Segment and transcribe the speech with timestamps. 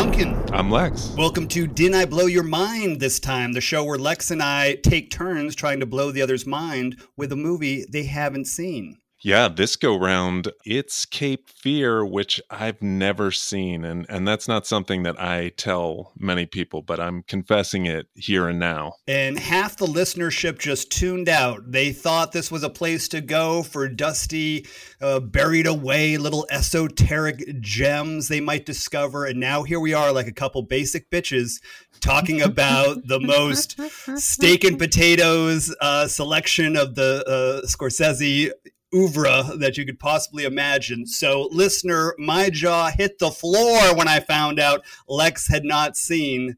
[0.00, 0.34] Duncan.
[0.50, 1.10] I'm Lex.
[1.14, 4.76] Welcome to Didn't I Blow Your Mind this time, the show where Lex and I
[4.76, 8.96] take turns trying to blow the other's mind with a movie they haven't seen.
[9.22, 13.84] Yeah, this go round, it's Cape Fear, which I've never seen.
[13.84, 18.48] And, and that's not something that I tell many people, but I'm confessing it here
[18.48, 18.94] and now.
[19.06, 21.70] And half the listenership just tuned out.
[21.70, 24.66] They thought this was a place to go for dusty,
[25.02, 29.26] uh, buried away little esoteric gems they might discover.
[29.26, 31.60] And now here we are, like a couple basic bitches,
[32.00, 33.78] talking about the most
[34.18, 38.50] steak and potatoes uh, selection of the uh, Scorsese
[38.94, 41.06] oeuvre that you could possibly imagine.
[41.06, 46.56] So, listener, my jaw hit the floor when I found out Lex had not seen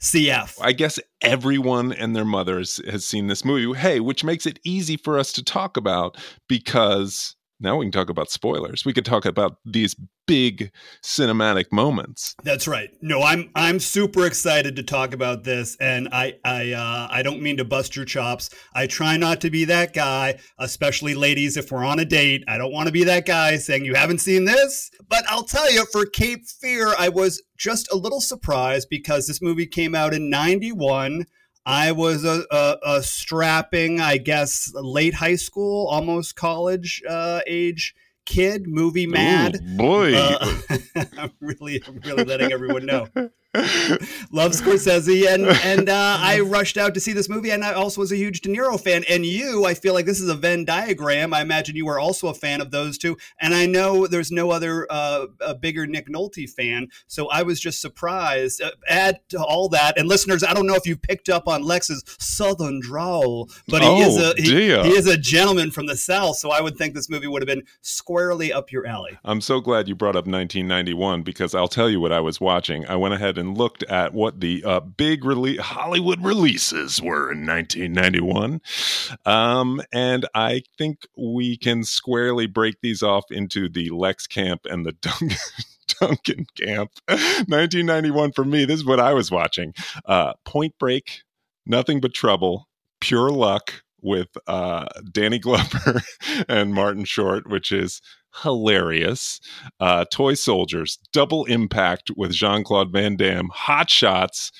[0.00, 0.58] CF.
[0.60, 3.78] I guess everyone and their mothers has seen this movie.
[3.78, 6.16] Hey, which makes it easy for us to talk about
[6.48, 8.84] because now we can talk about spoilers.
[8.84, 9.96] We could talk about these
[10.26, 10.70] big
[11.02, 12.34] cinematic moments.
[12.42, 12.90] That's right.
[13.00, 17.42] No, I'm I'm super excited to talk about this, and I I uh, I don't
[17.42, 18.50] mean to bust your chops.
[18.74, 21.56] I try not to be that guy, especially ladies.
[21.56, 24.18] If we're on a date, I don't want to be that guy saying you haven't
[24.18, 24.90] seen this.
[25.08, 29.42] But I'll tell you, for Cape Fear, I was just a little surprised because this
[29.42, 31.26] movie came out in '91.
[31.64, 37.94] I was a, a, a, strapping, I guess, late high school, almost college uh, age
[38.24, 39.56] kid, movie mad.
[39.56, 40.56] Ooh, boy, uh,
[41.18, 43.06] I'm really, I'm really letting everyone know.
[43.54, 48.00] Love Scorsese, and and uh, I rushed out to see this movie, and I also
[48.00, 49.04] was a huge De Niro fan.
[49.10, 51.34] And you, I feel like this is a Venn diagram.
[51.34, 54.52] I imagine you were also a fan of those two, and I know there's no
[54.52, 56.88] other uh, a bigger Nick Nolte fan.
[57.06, 58.62] So I was just surprised.
[58.62, 61.62] Uh, add to all that, and listeners, I don't know if you picked up on
[61.62, 65.96] Lex's southern drawl, but he oh, is a he, he is a gentleman from the
[65.96, 66.36] South.
[66.36, 69.18] So I would think this movie would have been squarely up your alley.
[69.24, 72.86] I'm so glad you brought up 1991 because I'll tell you what I was watching.
[72.86, 77.32] I went ahead and and looked at what the uh, big rele- Hollywood releases were
[77.32, 78.60] in 1991.
[79.26, 84.86] Um, and I think we can squarely break these off into the Lex camp and
[84.86, 85.36] the Duncan.
[86.00, 86.90] Duncan Camp.
[87.06, 88.64] 1991 for me.
[88.64, 89.74] This is what I was watching.
[90.06, 91.22] Uh, Point Break,
[91.66, 92.68] Nothing But Trouble,
[93.00, 96.02] Pure Luck with uh, Danny Glover
[96.48, 98.00] and Martin Short, which is
[98.42, 99.40] hilarious.
[99.80, 104.52] Uh, Toy Soldiers, Double Impact with Jean Claude Van Damme, Hot Shots.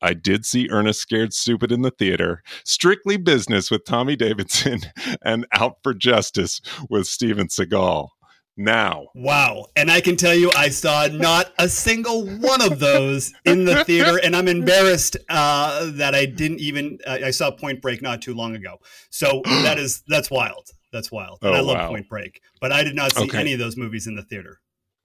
[0.00, 4.80] I did see Ernest Scared Stupid in the theater, Strictly Business with Tommy Davidson,
[5.24, 6.60] and Out for Justice
[6.90, 8.08] with Steven Seagal.
[8.56, 9.66] Now, wow.
[9.76, 13.82] And I can tell you, I saw not a single one of those in the
[13.84, 14.20] theater.
[14.22, 18.34] And I'm embarrassed uh, that I didn't even, uh, I saw Point Break not too
[18.34, 18.76] long ago.
[19.08, 20.68] So that is, that's wild.
[20.92, 21.38] That's wild.
[21.42, 21.88] And Oh, I love wow.
[21.88, 23.38] Point Break, but I did not see Okay.
[23.38, 24.60] any of those movies in the theater.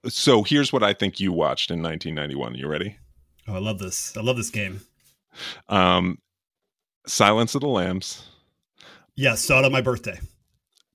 [0.06, 2.54] so here's what I think you watched in 1991.
[2.54, 2.96] You ready?
[3.48, 4.16] Oh, I love this.
[4.16, 4.80] I love this game.
[5.68, 6.18] Um,
[7.06, 8.26] Silence of the Lambs,
[9.16, 10.20] Yes, saw it on my birthday.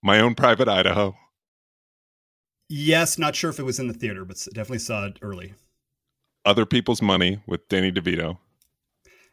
[0.01, 1.15] My Own Private Idaho,
[2.69, 5.53] Yes, not sure if it was in the theater, but definitely saw it early.
[6.45, 8.37] Other People's Money with Danny DeVito.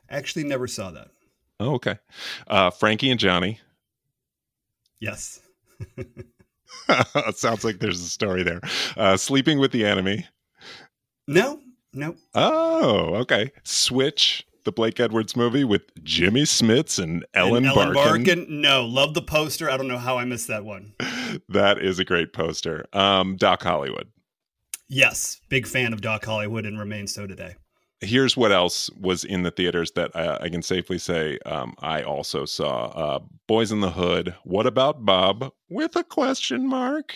[0.08, 1.08] Actually, never saw that.
[1.60, 1.98] Oh, okay.
[2.46, 3.60] Uh, Frankie and Johnny.
[5.00, 5.40] Yes.
[7.34, 8.60] Sounds like there's a story there.
[8.96, 10.26] Uh, Sleeping with the Enemy.
[11.28, 11.60] No,
[11.92, 12.16] no.
[12.34, 13.52] Oh, okay.
[13.64, 18.24] Switch, the Blake Edwards movie with Jimmy Smits and Ellen, And Ellen Barkin.
[18.24, 18.60] Barkin.
[18.60, 19.70] No, love the poster.
[19.70, 20.94] I don't know how I missed that one.
[21.48, 22.86] That is a great poster.
[22.92, 24.08] Um, Doc Hollywood.
[24.88, 27.54] Yes, big fan of Doc Hollywood and remain so today.
[28.02, 32.46] Here's what else was in the theaters that I, can safely say um, I also
[32.46, 32.86] saw.
[32.86, 34.34] Uh, Boys in the Hood.
[34.44, 35.52] What about Bob?
[35.68, 37.14] With a question mark.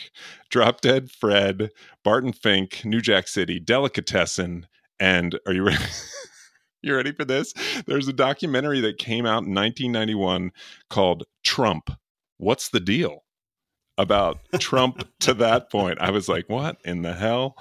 [0.50, 1.70] Drop Dead Fred.
[2.02, 2.84] Barton Fink.
[2.84, 3.58] New Jack City.
[3.58, 4.66] Delicatessen.
[5.00, 5.84] And are you ready?
[6.82, 7.54] you ready for this?
[7.86, 10.52] There's a documentary that came out in 1991
[10.90, 11.90] called Trump.
[12.36, 13.23] What's the deal?
[13.96, 16.00] About Trump to that point.
[16.00, 17.56] I was like, what in the hell?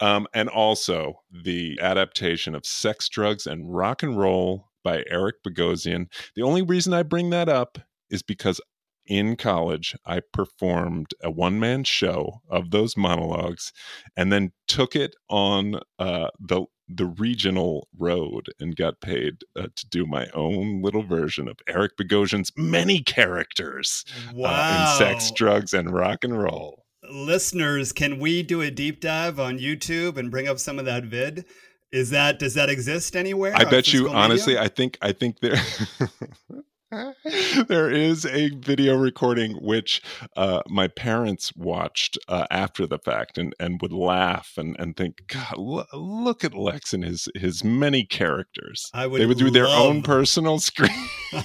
[0.00, 6.06] Um, and also the adaptation of Sex, Drugs, and Rock and Roll by Eric Bogosian.
[6.36, 7.78] The only reason I bring that up
[8.10, 8.60] is because
[9.06, 13.72] in college I performed a one man show of those monologues
[14.16, 19.86] and then took it on uh, the the regional road and got paid uh, to
[19.88, 24.04] do my own little version of Eric Bogosian's many characters
[24.34, 24.50] Wow.
[24.52, 26.84] uh, in sex, drugs, and rock and roll.
[27.10, 31.04] Listeners, can we do a deep dive on YouTube and bring up some of that
[31.04, 31.44] vid?
[31.92, 33.52] Is that does that exist anywhere?
[33.54, 34.20] I bet you physical media?
[34.24, 35.56] honestly, I think I think there
[37.68, 40.02] there is a video recording which
[40.36, 45.22] uh, my parents watched uh, after the fact and, and would laugh and, and think,
[45.28, 48.90] God, l- look at Lex and his his many characters.
[48.92, 50.90] I would they would do their own personal screen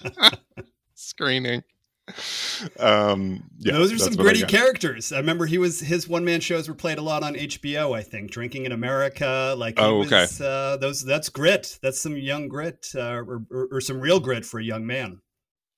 [0.94, 1.64] screening.
[2.80, 5.12] Um, yeah, Those are some gritty characters.
[5.12, 7.96] I remember he was his one man shows were played a lot on HBO.
[7.96, 9.54] I think Drinking in America.
[9.56, 10.26] Like Oh, okay.
[10.40, 11.78] uh, those that's grit.
[11.82, 15.20] That's some young grit uh, or, or, or some real grit for a young man.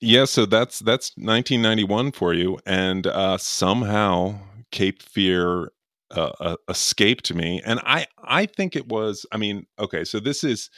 [0.01, 4.37] Yeah, so that's that's 1991 for you, and uh, somehow
[4.71, 5.73] Cape Fear
[6.11, 9.27] uh, uh, escaped me, and I I think it was.
[9.31, 10.71] I mean, okay, so this is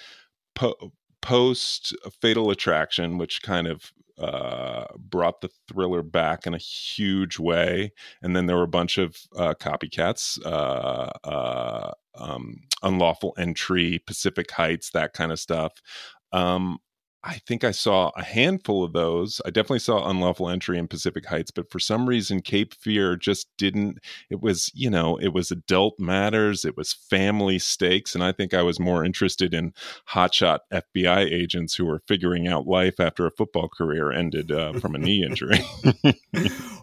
[0.57, 7.39] po- post Fatal Attraction, which kind of uh, brought the thriller back in a huge
[7.39, 7.93] way,
[8.23, 10.39] and then there were a bunch of uh, copycats.
[10.45, 15.73] Uh, uh, um, unlawful entry, Pacific Heights, that kind of stuff.
[16.33, 16.79] Um,
[17.25, 19.41] I think I saw a handful of those.
[19.47, 23.47] I definitely saw Unlawful Entry in Pacific Heights, but for some reason, Cape Fear just
[23.57, 23.99] didn't.
[24.29, 28.17] It was, you know, it was adult matters, it was family stakes.
[28.17, 29.73] And I think I was more interested in
[30.09, 34.97] hotshot FBI agents who were figuring out life after a football career ended uh, from
[34.97, 35.65] a knee injury.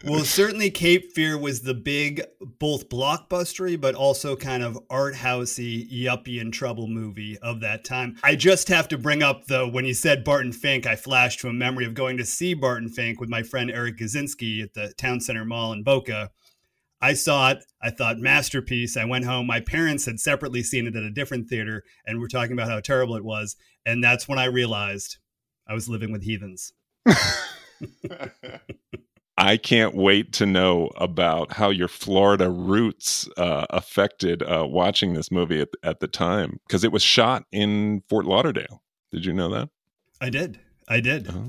[0.06, 2.24] well, certainly Cape Fear was the big,
[2.60, 8.16] both blockbustery, but also kind of art housey, yuppie in trouble movie of that time.
[8.24, 11.48] I just have to bring up, though, when you said Barton Fink, I flashed to
[11.48, 14.94] a memory of going to see Barton Fink with my friend Eric Gazinski at the
[14.94, 16.30] Town Center Mall in Boca.
[17.02, 17.66] I saw it.
[17.82, 18.96] I thought masterpiece.
[18.96, 19.48] I went home.
[19.48, 22.80] My parents had separately seen it at a different theater and were talking about how
[22.80, 23.56] terrible it was.
[23.88, 25.18] And that's when I realized
[25.68, 26.74] I was living with heathens.
[29.36, 35.32] I can't wait to know about how your Florida roots uh, affected uh, watching this
[35.32, 38.84] movie at, at the time because it was shot in Fort Lauderdale.
[39.12, 39.70] Did you know that?
[40.22, 40.60] I did.
[40.88, 41.28] I did.
[41.28, 41.40] Uh-huh.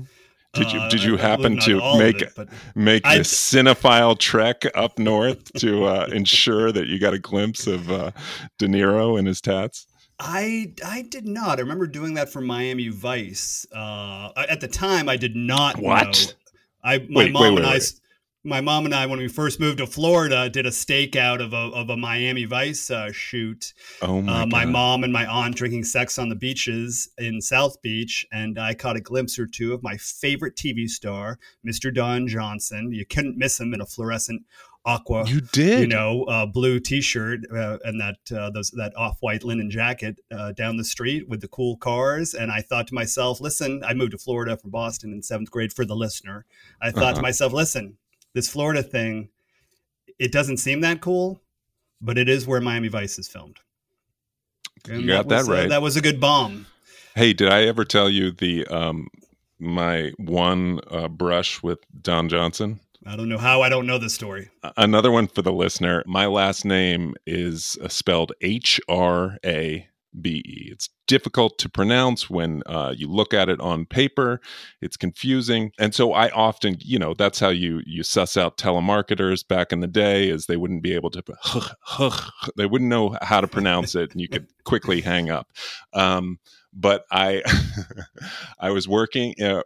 [0.53, 2.33] Did you did you happen to on all of make it,
[2.75, 7.67] make I- the cinephile trek up north to uh, ensure that you got a glimpse
[7.67, 8.11] of uh,
[8.59, 9.87] De Niro and his tats?
[10.19, 11.57] I I did not.
[11.57, 13.65] I remember doing that for Miami Vice.
[13.73, 15.79] Uh, at the time, I did not.
[15.79, 16.33] What?
[16.35, 16.51] Know.
[16.83, 18.00] I my Wait, mom wait, and I, wait.
[18.43, 21.57] My mom and I, when we first moved to Florida, did a stakeout of a
[21.75, 23.73] of a Miami Vice uh, shoot.
[24.01, 24.41] Oh my!
[24.41, 24.71] uh, my God.
[24.71, 28.95] mom and my aunt drinking sex on the beaches in South Beach, and I caught
[28.97, 31.93] a glimpse or two of my favorite TV star, Mr.
[31.93, 32.91] Don Johnson.
[32.93, 34.43] You couldn't miss him in a fluorescent
[34.83, 35.81] aqua You did.
[35.81, 40.53] you know, uh, blue T-shirt uh, and that uh, those that off-white linen jacket uh,
[40.53, 42.33] down the street with the cool cars.
[42.33, 45.71] And I thought to myself, listen, I moved to Florida from Boston in seventh grade
[45.71, 46.45] for the listener.
[46.81, 47.13] I thought Uh-huh.
[47.17, 47.97] to myself, listen,
[48.33, 49.29] this Florida thing,
[50.19, 51.41] it doesn't seem that cool,
[51.99, 53.57] but it is where Miami Vice is filmed.
[54.87, 55.69] You got that was, uh, right.
[55.69, 56.65] that was a good bomb.
[57.15, 59.07] Hey, did I ever tell you the um
[59.59, 62.79] my one uh, brush with Don Johnson?
[63.05, 64.49] I don't know how I don't know this story.
[64.77, 66.03] Another one for the listener.
[66.07, 69.87] My last name is uh, spelled H R A
[70.19, 70.69] B E.
[70.71, 74.41] It's difficult to pronounce when uh, you look at it on paper.
[74.81, 79.47] It's confusing, and so I often, you know, that's how you you suss out telemarketers
[79.47, 81.23] back in the day, is they wouldn't be able to,
[82.57, 85.47] they wouldn't know how to pronounce it, and you could quickly hang up.
[85.93, 86.39] Um,
[86.73, 87.43] but I,
[88.59, 89.35] I was working.
[89.41, 89.63] Uh,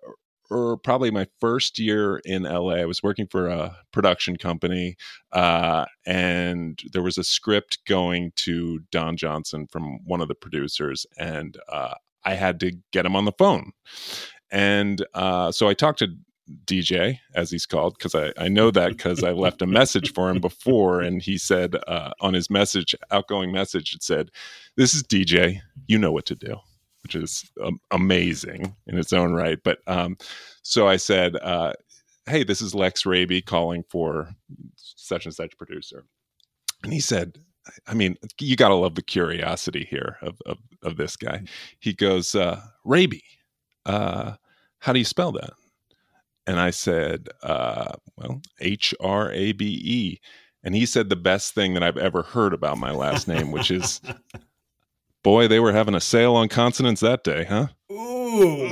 [0.50, 4.96] or probably my first year in LA, I was working for a production company,
[5.32, 11.06] uh, and there was a script going to Don Johnson from one of the producers,
[11.18, 13.72] and uh, I had to get him on the phone.
[14.52, 16.16] And uh, so I talked to
[16.66, 20.30] DJ, as he's called, because I, I know that because I left a message for
[20.30, 24.30] him before, and he said uh, on his message, outgoing message, it said,
[24.78, 25.62] "This is DJ.
[25.88, 26.58] You know what to do."
[27.06, 29.60] Which is um, amazing in its own right.
[29.64, 30.18] But um,
[30.64, 31.74] so I said, uh,
[32.26, 34.30] "Hey, this is Lex Hrabe calling for
[34.76, 36.04] such and such producer,"
[36.82, 37.38] and he said,
[37.86, 41.44] "I mean, you got to love the curiosity here of, of of this guy."
[41.80, 43.22] He goes, uh, "Hrabe,
[43.86, 44.34] uh,
[44.80, 45.52] how do you spell that?"
[46.48, 50.20] And I said, uh, "Well, H R A B E."
[50.64, 53.70] And he said the best thing that I've ever heard about my last name, which
[53.70, 54.02] is,
[55.26, 57.96] "Boy, they were having a sale on consonants that day, huh?" Ooh,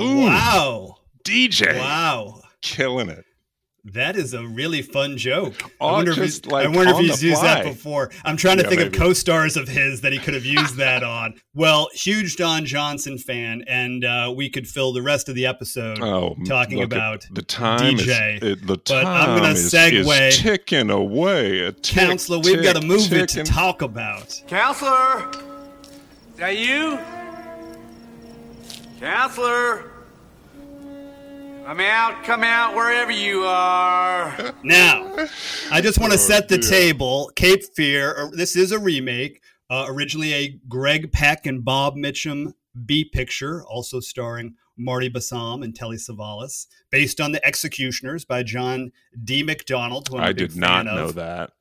[0.02, 0.20] Ooh.
[0.22, 0.96] wow.
[1.24, 2.40] DJ, Wow.
[2.62, 3.24] killing it.
[3.92, 5.62] That is a really fun joke.
[5.78, 8.10] I wonder if just he's, like I wonder if he's the used that before.
[8.24, 8.96] I'm trying to Yeah, think maybe.
[8.96, 11.34] of co-stars of his that he could have used that on.
[11.54, 16.00] Well, huge Don Johnson fan, and uh, we could fill the rest of the episode
[16.00, 18.36] Oh, talking about the time DJ.
[18.42, 20.28] Is, it, the But I'm gonna is, segue.
[20.28, 21.60] is ticking away.
[21.60, 22.38] A tick, Counselor.
[22.38, 24.40] We've got a tick, movie to talk about.
[24.46, 25.30] Counselor!
[26.34, 26.98] Is that you?
[29.00, 29.90] Counselor!
[31.64, 34.52] Come out, come out, wherever you are.
[34.64, 35.14] Now,
[35.70, 36.70] I just want to Oh, set the dear.
[36.70, 37.30] table.
[37.36, 38.30] Cape Fear.
[38.34, 39.42] This is a remake.
[39.70, 42.52] Uh, originally a Greg Peck and Bob Mitchum
[42.84, 48.92] B picture, also starring Marty Balsam and Telly Savalas, based on The Executioners by John
[49.24, 49.42] D.
[49.42, 50.08] MacDonald.
[50.12, 51.14] I'm a I big did not know of.
[51.14, 51.52] that.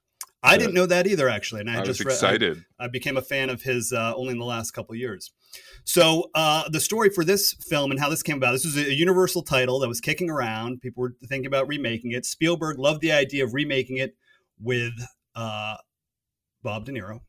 [0.43, 1.62] I didn't know that either, actually.
[1.62, 2.65] And I, I, was just I- excited.
[2.79, 5.31] I became a fan of his uh, only in the last couple of years.
[5.85, 8.51] So uh, the story for this film and how this came about.
[8.53, 10.81] This was a Universal title that was kicking around.
[10.81, 12.25] People were thinking about remaking it.
[12.25, 14.15] Spielberg loved the idea of remaking it
[14.62, 14.93] with
[15.35, 15.75] uh,
[16.62, 17.21] Bob De Niro,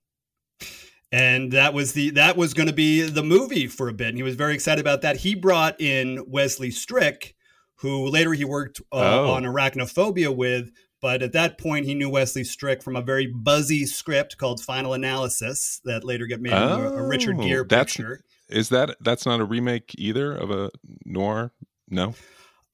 [1.12, 4.08] and that was the that was going to be the movie for a bit.
[4.08, 5.18] And he was very excited about that.
[5.18, 7.34] He brought in Wesley Strick,
[7.76, 9.30] who later he worked uh, Oh.
[9.30, 10.70] on Arachnophobia with.
[11.04, 14.94] But at that point, he knew Wesley Strick from a very buzzy script called Final
[14.94, 18.20] Analysis that later got made into a, a Richard Oh, Gere picture.
[18.48, 20.70] Is that that's not a remake either of a
[21.04, 21.52] noir?
[21.90, 22.14] No.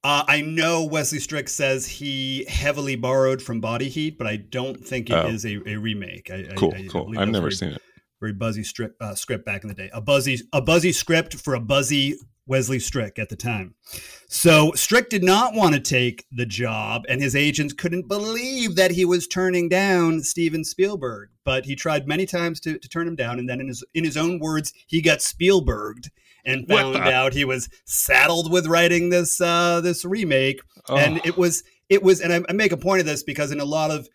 [0.01, 4.77] Uh, I know Wesley Strick says he heavily borrowed from Body Heat, but I don't
[4.77, 5.49] think it is Oh.
[5.65, 6.31] a, a remake.
[6.31, 7.13] I, I- Cool, I, I, cool.
[7.19, 7.81] I've never very, seen it.
[8.21, 9.89] very buzzy strip, uh, script back in the day.
[9.91, 13.75] A buzzy a buzzy script for a buzzy Wesley Strick at the time.
[14.27, 18.91] So Strick did not want to take the job, and his agents couldn't believe that
[18.91, 21.29] he was turning down Steven Spielberg.
[21.43, 24.03] But he tried many times to, to turn him down, and then in his in
[24.03, 26.11] his own words, he got Spielberged
[26.43, 31.37] and found out he was saddled with writing this uh, this remake Oh, and it
[31.37, 33.91] was it was and I, I make a point of this because in a lot
[33.91, 34.07] of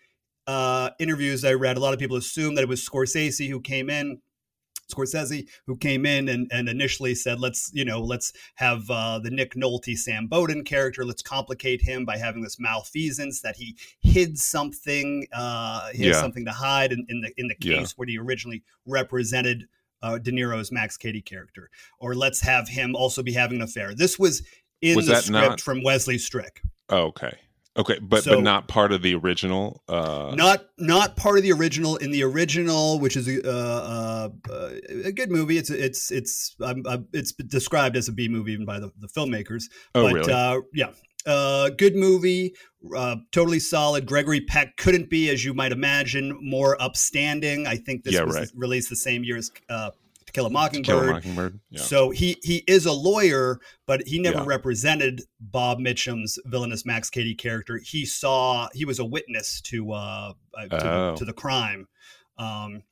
[0.46, 3.90] uh, interviews I read, a lot of people assume that it was Scorsese who came
[3.90, 4.20] in.
[4.92, 9.30] Scorsese, who came in and, and initially said, "Let's you know, let's have uh, the
[9.30, 11.04] Nick Nolte Sam Bowden character.
[11.04, 16.20] Let's complicate him by having this malfeasance that he hid something, uh, he has Yeah.
[16.20, 17.78] something to hide in, in the in the Yeah.
[17.78, 19.64] case where he originally represented
[20.02, 21.70] uh, De Niro's Max Cady character.
[21.98, 23.94] Or let's have him also be having an affair.
[23.94, 24.42] This was
[24.82, 26.60] in Was the script not- from Wesley Strick.
[26.90, 27.36] oh, okay.
[27.78, 29.82] Okay, but So- but not part of the original.
[29.88, 31.96] Uh, not not part of the original.
[31.96, 34.70] In the original, which is a, uh, uh,
[35.04, 38.64] a good movie, it's it's it's um, uh, it's described as a B movie even
[38.64, 39.64] by the, the filmmakers.
[39.94, 40.32] oh, but really?
[40.32, 40.90] uh, yeah,
[41.26, 42.54] uh, good movie,
[42.96, 44.06] uh, totally solid.
[44.06, 47.66] Gregory Peck couldn't be, as you might imagine, more upstanding.
[47.66, 48.48] I think this Yeah, was right.
[48.54, 49.90] released the same year as uh,
[50.36, 50.84] Kill a Mockingbird.
[50.84, 51.60] Kill a Mockingbird.
[51.70, 51.80] Yeah.
[51.80, 54.44] So he he is a lawyer, but he never Yeah.
[54.46, 57.80] represented Bob Mitchum's villainous Max Cady character.
[57.82, 61.10] He saw he was a witness to uh, uh, to, Oh.
[61.12, 61.88] the, to the crime,
[62.36, 62.82] um,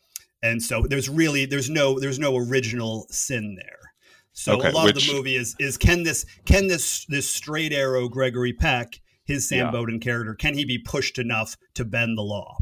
[0.43, 3.93] and so there's really there's no there's no original sin there.
[4.33, 7.75] So Okay, a lot of the movie is is can this can this this straight
[7.75, 9.71] arrow Gregory Peck his Sam Yeah.
[9.71, 12.57] Bowden character can he be pushed enough to bend the law?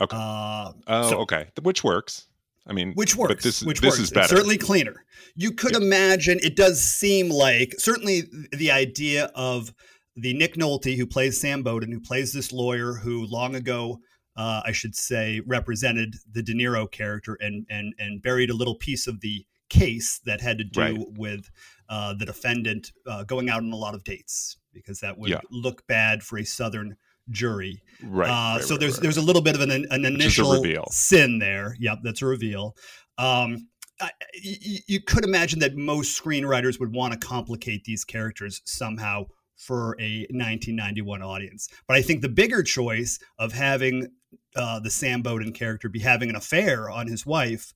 [0.00, 0.16] Okay.
[0.16, 1.48] Uh, oh, so- okay.
[1.62, 2.26] Which works.
[2.66, 3.44] I mean, which but works.
[3.44, 3.98] this which this works.
[3.98, 4.36] is It's better.
[4.36, 5.04] certainly cleaner.
[5.36, 9.72] You could imagine it does seem like certainly the idea of
[10.16, 13.98] the Nick Nolte who plays Sam Bowden, who plays this lawyer who long ago,
[14.36, 18.76] uh, I should say, represented the De Niro character and and and buried a little
[18.76, 20.98] piece of the case that had to do Right.
[21.16, 21.50] with
[21.88, 25.40] uh, the defendant uh, going out on a lot of dates because that would Yeah.
[25.50, 26.96] look bad for a Southern
[27.30, 27.82] jury.
[28.02, 30.52] right, Uh, right, so right, there's right, there's a little bit of an, an initial
[30.52, 30.86] reveal.
[30.90, 31.76] sin there.
[31.80, 32.76] Yep, that's a reveal.
[33.18, 33.68] Um,
[34.00, 39.26] I, you, you could imagine that most screenwriters would want to complicate these characters somehow
[39.56, 41.68] for a 1991 audience.
[41.86, 44.08] But I think the bigger choice of having
[44.56, 47.72] uh, the Sam Bowden character be having an affair on his wife,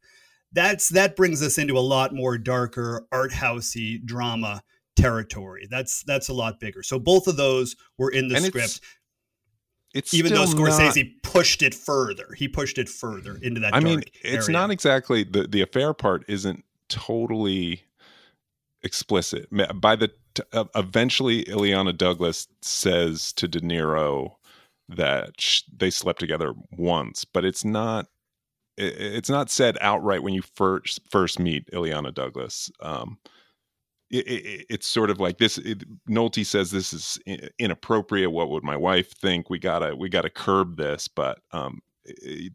[0.52, 4.62] that's that brings us into a lot more darker art housey drama
[4.96, 5.66] territory.
[5.70, 6.82] That's that's a lot bigger.
[6.82, 8.80] So both of those were in the And script
[9.98, 12.32] it's- even though still not- Scorsese pushed it further.
[12.36, 13.74] He pushed it further into that.
[13.74, 14.58] I mean, it's area.
[14.58, 17.82] not exactly the the affair part isn't totally
[18.82, 19.48] explicit.
[19.80, 20.42] By the t-
[20.74, 24.36] eventually, Illeana Douglas says to De Niro
[24.88, 28.06] that sh- they slept together once, but it's not.
[28.80, 32.70] It's not said outright when you first first meet Illeana Douglas.
[32.80, 33.18] Um,
[34.10, 35.58] it, it, it's sort of like this.
[35.58, 37.18] It, Nolte says this is
[37.58, 38.30] inappropriate.
[38.32, 39.50] What would my wife think?
[39.50, 41.80] We gotta we gotta curb this, but um,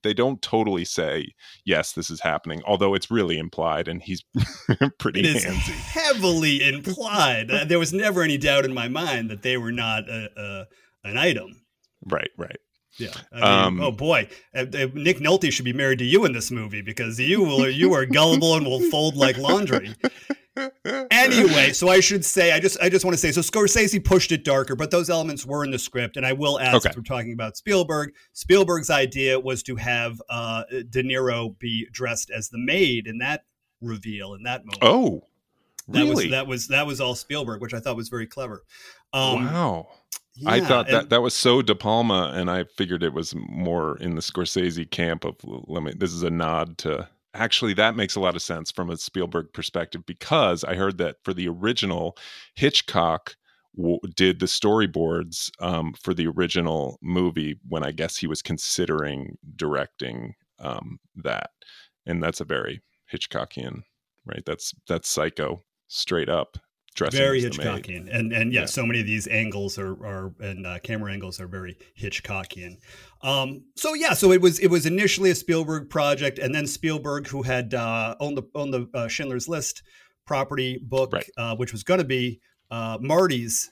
[0.01, 1.33] they don't totally say
[1.63, 2.61] yes, this is happening.
[2.65, 4.23] Although it's really implied, and he's
[4.97, 5.73] pretty It is handsy.
[5.73, 7.51] heavily implied.
[7.51, 11.07] Uh, there was never any doubt in my mind that they were not a, a,
[11.07, 11.61] an item.
[12.05, 12.57] Right, right.
[12.97, 13.09] Yeah.
[13.31, 16.33] I mean, Um, oh boy, uh, uh, Nick Nolte should be married to you in
[16.33, 19.95] this movie because you will you are gullible and will fold like laundry.
[21.09, 24.31] Anyway, so I should say I just I just want to say so Scorsese pushed
[24.31, 26.91] it darker, but those elements were in the script, and I will add Okay.
[26.95, 28.13] we're talking about Spielberg.
[28.33, 33.45] Spielberg's idea was to have uh, De Niro be dressed as the maid in that
[33.81, 34.83] reveal in that moment.
[34.83, 35.23] Oh,
[35.87, 36.09] That Really?
[36.25, 38.63] was that was that was all Spielberg, which I thought was very clever.
[39.11, 39.87] Um, wow.
[40.45, 43.97] I thought that and- that was so De Palma, and I figured it was more
[43.97, 45.93] in the Scorsese camp of let me.
[45.95, 47.07] This is a nod to.
[47.35, 51.15] Actually, that makes a lot of sense from a Spielberg perspective because I heard that
[51.23, 52.15] for the original,
[52.53, 53.35] Hitchcock
[53.75, 59.35] w- did the storyboards um, for the original movie when I guess he was considering
[59.55, 61.49] directing um, that,
[62.05, 63.81] and that's a very Hitchcockian,
[64.25, 64.43] right?
[64.45, 66.57] That's that's Psycho straight up.
[66.93, 67.83] Dressing very as the maid.
[67.83, 68.65] Hitchcockian, and and yeah, Yeah.
[68.67, 72.77] so many of these angles are are and uh, camera angles are very Hitchcockian.
[73.21, 77.27] Um, so yeah, so it was it was initially a Spielberg project, and then Spielberg,
[77.27, 79.81] who had uh, owned the owned the uh, Schindler's List
[80.25, 81.29] property book, Right.
[81.37, 82.39] uh, which was going to be
[82.71, 83.71] uh, Marty's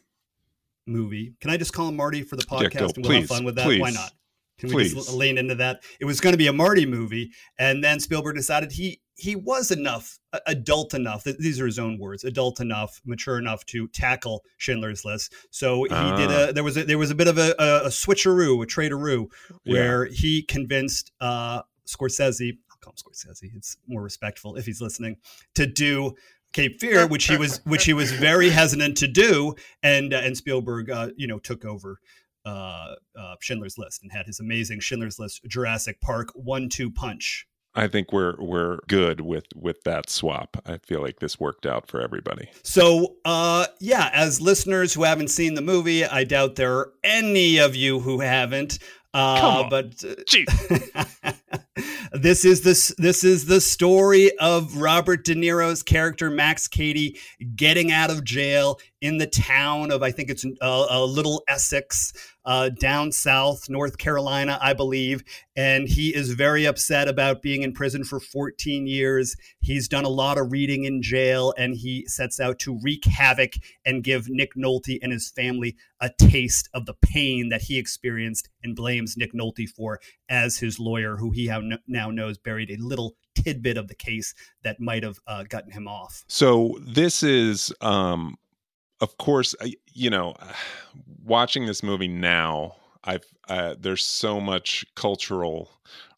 [0.88, 1.34] movie.
[1.40, 2.86] Can I just call him Marty for the Yeah, podcast, go.
[2.96, 3.80] and we'll have Please, fun with that?
[3.80, 4.12] Why not?
[4.58, 5.10] Can we just please.
[5.10, 5.84] l- lean into that?
[6.00, 9.72] It was going to be a Marty movie, and then Spielberg decided he he was
[9.72, 11.24] enough, adult enough.
[11.24, 15.34] th- These are his own words: adult enough, mature enough to tackle Schindler's List.
[15.52, 16.48] So he did Ah.
[16.50, 16.54] a.
[16.54, 19.28] There was a, there was a bit of a, a, a switcheroo, a traderoo,
[19.64, 19.74] Yeah.
[19.74, 22.58] where he convinced uh, Scorsese.
[22.72, 23.56] I'll call him Scorsese.
[23.56, 25.18] It's more respectful if he's listening
[25.56, 26.16] to do.
[26.54, 30.36] Cape Fear, which he was, which he was very hesitant to do, and uh, and
[30.36, 32.00] Spielberg, uh, you know, took over
[32.46, 37.48] uh, uh, Schindler's List and had his amazing Schindler's List Jurassic Park one-two punch.
[37.74, 40.62] I think we're we're good with with that swap.
[40.66, 42.50] I feel like this worked out for everybody.
[42.64, 47.58] So, uh, yeah, as listeners who haven't seen the movie, I doubt there are any
[47.58, 48.80] of you who haven't.
[49.14, 49.70] Uh, Come on.
[49.70, 50.46] But uh, Gee.
[52.14, 57.18] this is this this is the story of Robert De Niro's character Max Cady
[57.56, 62.14] getting out of jail in the town of I think it's uh, a little Essex,
[62.46, 65.24] uh, down south, North Carolina, I believe,
[65.56, 69.36] and he is very upset about being in prison for 14 years.
[69.60, 73.54] He's done a lot of reading in jail, and he sets out to wreak havoc
[73.86, 78.50] and give Nick Nolte and his family a taste of the pain that he experienced,
[78.64, 81.52] and blames Nick Nolte for as his lawyer, who he
[81.88, 85.88] now knows buried a little tidbit of the case that might have uh, gotten him
[85.88, 86.24] off.
[86.28, 88.38] So this is, um,
[89.02, 89.56] of course,
[89.94, 90.36] you know,
[91.24, 92.76] watching this movie now.
[93.04, 95.72] I've uh, there's so much cultural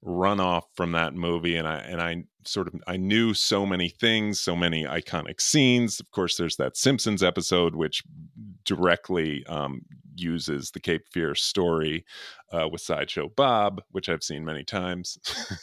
[0.06, 4.39] runoff from that movie, and I and I sort of I knew so many things,
[4.41, 6.02] so many iconic scenes.
[6.02, 8.04] Of course, there's that Simpsons episode which
[8.65, 9.82] directly um,
[10.15, 12.06] uses the Cape Fear story
[12.52, 15.17] uh, with Sideshow Bob, which I've seen many times,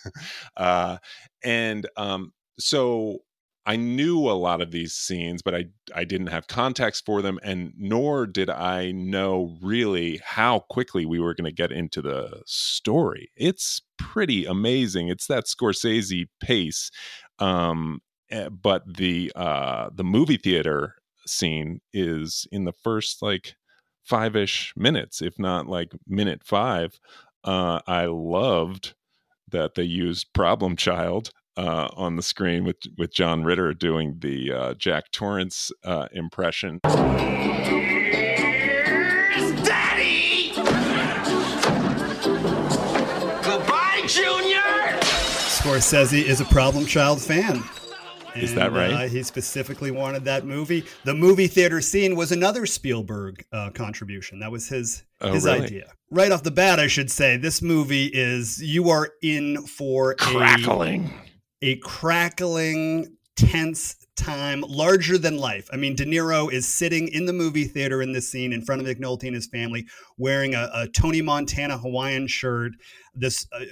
[0.57, 0.97] uh,
[1.45, 3.19] and um, so
[3.67, 7.39] I knew a lot of these scenes, but I I didn't have context for them,
[7.43, 12.43] and nor did I know really how quickly we were going to get into the
[12.47, 13.31] story.
[13.37, 15.09] It's pretty amazing.
[15.09, 16.91] It's that Scorsese pace,
[17.39, 20.97] um, eh, but the uh, the movie theater
[21.27, 23.57] scene is in the first like
[24.03, 26.99] five ish minutes, if not like minute five.
[27.45, 28.95] Uh, I loved
[29.51, 34.53] that they used Problem Child uh, on the screen with with John Ritter doing the
[34.53, 36.81] uh, Jack Torrance uh, impression.
[39.65, 40.53] Daddy!
[43.43, 44.61] Goodbye, Junior!
[45.49, 47.63] Scorsese is a Problem Child fan.
[48.37, 48.93] Is that right?
[48.93, 50.85] Uh, he specifically wanted that movie.
[51.05, 54.39] The movie theater scene was another Spielberg uh, contribution.
[54.39, 55.65] That was his Oh, his really?
[55.65, 55.93] idea.
[56.11, 61.07] Right off the bat, I should say this movie is you are in for Crackling.
[61.07, 61.30] a
[61.83, 65.69] crackling, tense time, larger than life.
[65.73, 68.81] I mean, De Niro is sitting in the movie theater in this scene in front
[68.81, 69.87] of Nick Nolte and his family,
[70.19, 72.73] wearing a, a Tony Montana Hawaiian shirt,
[73.15, 73.65] this uh,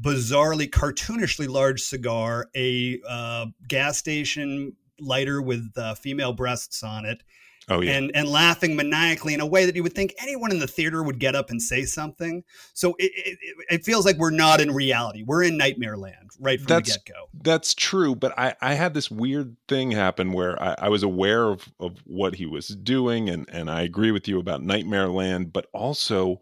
[0.00, 7.22] bizarrely, cartoonishly large cigar, a uh, gas station lighter with uh, female breasts on it,
[7.68, 7.92] Oh yeah.
[7.92, 11.02] and and laughing maniacally in a way that you would think anyone in the theater
[11.02, 12.44] would get up and say something.
[12.74, 13.38] So it, it,
[13.70, 15.24] it feels like we're not in reality.
[15.26, 17.28] We're in nightmare land right from That's- the get go.
[17.42, 21.44] That's true, but I, I had this weird thing happen where I, I was aware
[21.50, 25.52] of, of what he was doing, and, and I agree with you about Nightmare Land,
[25.52, 26.40] but also,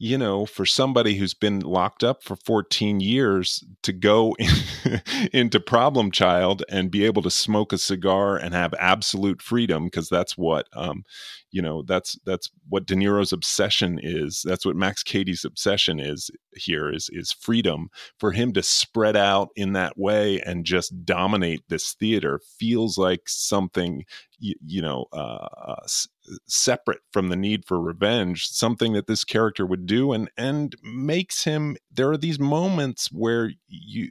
[0.00, 5.00] you know, for somebody who's been locked up for 14 years to go in,
[5.32, 10.08] into Problem Child and be able to smoke a cigar and have absolute freedom, because
[10.08, 11.02] that's what, um,
[11.50, 14.42] you know, that's that's what De Niro's obsession is.
[14.44, 19.48] That's what Max Cady's obsession is here is is freedom for him to spread out
[19.56, 24.04] in that way and just dominate this theater feels like something
[24.38, 26.08] you, you know uh, s-
[26.46, 31.44] separate from the need for revenge something that this character would do and and makes
[31.44, 34.10] him there are these moments where you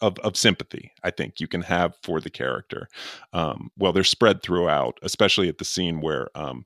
[0.00, 2.88] of, of sympathy i think you can have for the character.
[3.32, 6.64] Um, well they're spread throughout especially at the scene where um,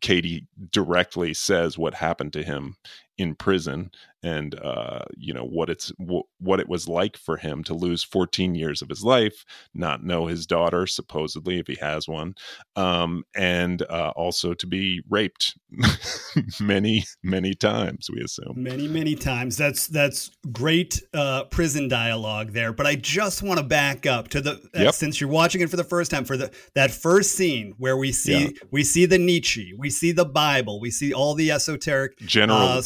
[0.00, 2.76] cady directly says what happened to him
[3.20, 3.90] in prison
[4.22, 8.02] and uh, you know what it's w- what it was like for him to lose
[8.02, 12.34] 14 years of his life, not know his daughter supposedly if he has one,
[12.76, 15.58] um, and uh, also to be raped
[16.60, 18.08] many many times.
[18.12, 19.56] We assume many many times.
[19.56, 22.72] That's that's great uh, prison dialogue there.
[22.72, 24.94] But I just want to back up to the uh, yep.
[24.94, 28.12] since you're watching it for the first time for the that first scene where we
[28.12, 28.50] see yeah.
[28.70, 32.82] we see the Nietzsche, we see the Bible, we see all the esoteric General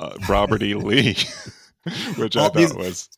[0.00, 0.74] uh, Robert E.
[0.74, 1.14] Lee,
[2.16, 3.08] which I thought these, was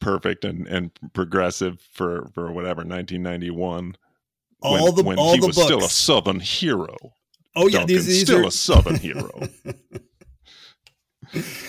[0.00, 3.96] perfect and, and progressive for, for whatever 1991.
[4.62, 5.66] All when, the when all he the was books.
[5.66, 6.96] still a Southern hero.
[7.56, 8.48] Oh yeah, these, these still are...
[8.48, 9.30] a Southern hero.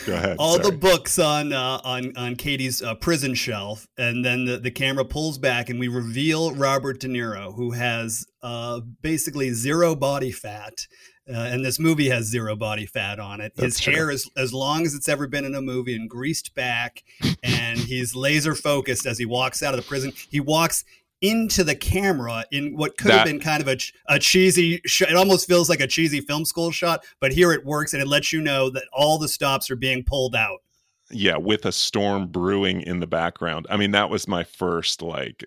[0.08, 0.38] Go ahead.
[0.40, 0.72] All sorry.
[0.72, 5.06] the books on uh, on on Cady's uh, prison shelf, and then the, the camera
[5.06, 10.88] pulls back, and we reveal Robert De Niro, who has uh, basically zero body fat,
[11.30, 13.54] uh, and this movie has zero body fat on it.
[13.56, 16.54] His That's hair is as long as it's ever been in a movie and greased
[16.56, 17.04] back,
[17.44, 20.14] and he's laser focused as he walks out of the prison.
[20.30, 20.84] He walks
[21.22, 25.04] into the camera in what could that, have been kind of a, a cheesy sh-
[25.04, 28.08] it almost feels like a cheesy film school shot but here it works and it
[28.08, 30.64] lets you know that all the stops are being pulled out
[31.12, 33.68] yeah with a storm brewing in the background.
[33.70, 35.46] I mean that was my first like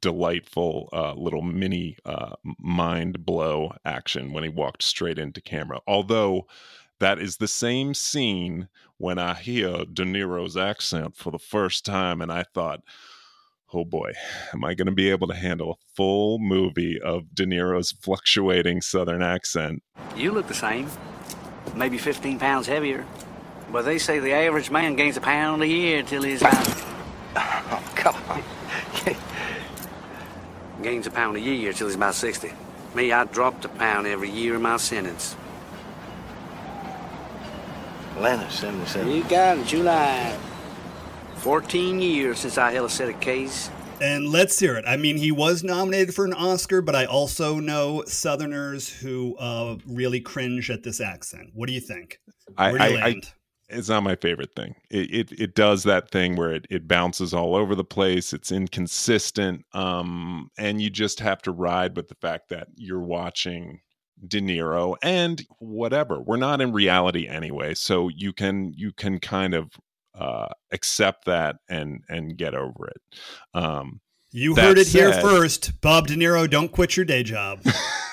[0.00, 5.80] delightful uh, little mini uh, mind blow action when he walked straight into camera.
[5.86, 6.46] Although
[7.00, 12.22] that is the same scene when i hear de niro's accent for the first time
[12.22, 12.80] and i thought
[13.72, 14.12] oh boy
[14.52, 18.80] am i going to be able to handle a full movie of de niro's fluctuating
[18.80, 19.82] southern accent?
[20.16, 20.88] You look the same.
[21.74, 23.04] Maybe 15 pounds heavier
[23.74, 26.84] but they say the average man gains a pound a year till he's about.
[27.36, 28.42] Oh, come on.
[30.82, 32.52] gains a pound a year till he's about 60.
[32.94, 35.34] Me, I dropped a pound every year in my sentence.
[38.14, 39.10] Atlanta, 77.
[39.10, 40.38] You got it, July.
[41.38, 43.70] 14 years since I held a set of case.
[44.00, 44.84] And let's hear it.
[44.86, 49.78] I mean, he was nominated for an Oscar, but I also know Southerners who uh,
[49.84, 51.50] really cringe at this accent.
[51.54, 52.20] What do you think?
[52.54, 53.24] Where do you I, land?
[53.26, 53.32] I,
[53.68, 54.74] it's not my favorite thing.
[54.90, 58.32] It, it, it does that thing where it, it bounces all over the place.
[58.32, 63.80] It's inconsistent, um, and you just have to ride with the fact that you're watching
[64.26, 66.20] De Niro and whatever.
[66.20, 69.70] We're not in reality anyway, so you can you can kind of
[70.14, 73.00] uh, accept that and and get over it.
[73.54, 74.00] Um,
[74.30, 76.48] you heard it said, here first, Bob De Niro.
[76.48, 77.60] Don't quit your day job.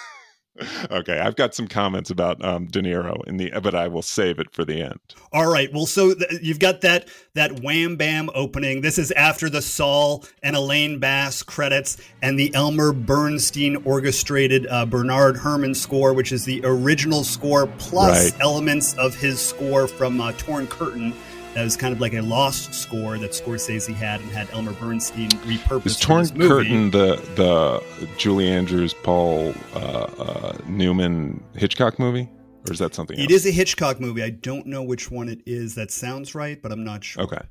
[0.92, 4.40] okay, I've got some comments about um, De Niro in the, but I will save
[4.40, 5.00] it for the end.
[5.32, 5.72] All right.
[5.74, 8.82] Well, so th- you've got that that wham bam opening.
[8.82, 14.86] This is after the Saul and Elaine Bass credits and the Elmer Bernstein orchestrated uh,
[14.86, 18.42] Bernard Herrmann score, which is the original score plus right.
[18.42, 21.14] elements of his score from uh, Torn Curtain
[21.54, 25.30] that was kind of like a lost score that Scorsese had and had Elmer Bernstein
[25.30, 25.86] repurposed.
[25.86, 27.84] Is Torn Curtain the the
[28.18, 32.30] Julie Andrews, Paul uh, uh, Newman Hitchcock movie,
[32.68, 33.18] or is that something?
[33.18, 33.32] It else?
[33.32, 34.24] is a Hitchcock movie.
[34.24, 35.76] I don't know which one it is.
[35.76, 37.24] That sounds right, but I'm not sure.
[37.24, 37.42] Okay.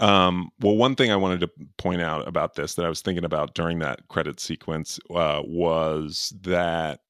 [0.00, 3.24] Um, well, one thing I wanted to point out about this that I was thinking
[3.24, 7.00] about during that credit sequence uh, was that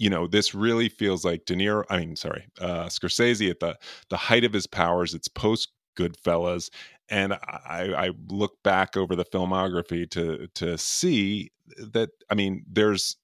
[0.00, 1.84] you know this really feels like De Niro.
[1.90, 5.12] I mean, sorry, uh, Scorsese at the the height of his powers.
[5.14, 6.70] It's post Goodfellas,
[7.10, 11.52] and I, I look back over the filmography to to see
[11.92, 12.08] that.
[12.30, 13.16] I mean, there's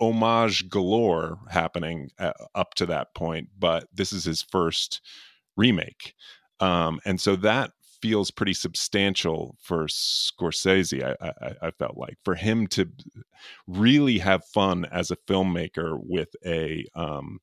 [0.00, 5.00] homage galore happening uh, up to that point, but this is his first
[5.56, 6.14] remake,
[6.60, 11.02] um, and so that feels pretty substantial for Scorsese.
[11.02, 12.88] I, I, I, felt like for him to
[13.66, 17.40] really have fun as a filmmaker with a, um,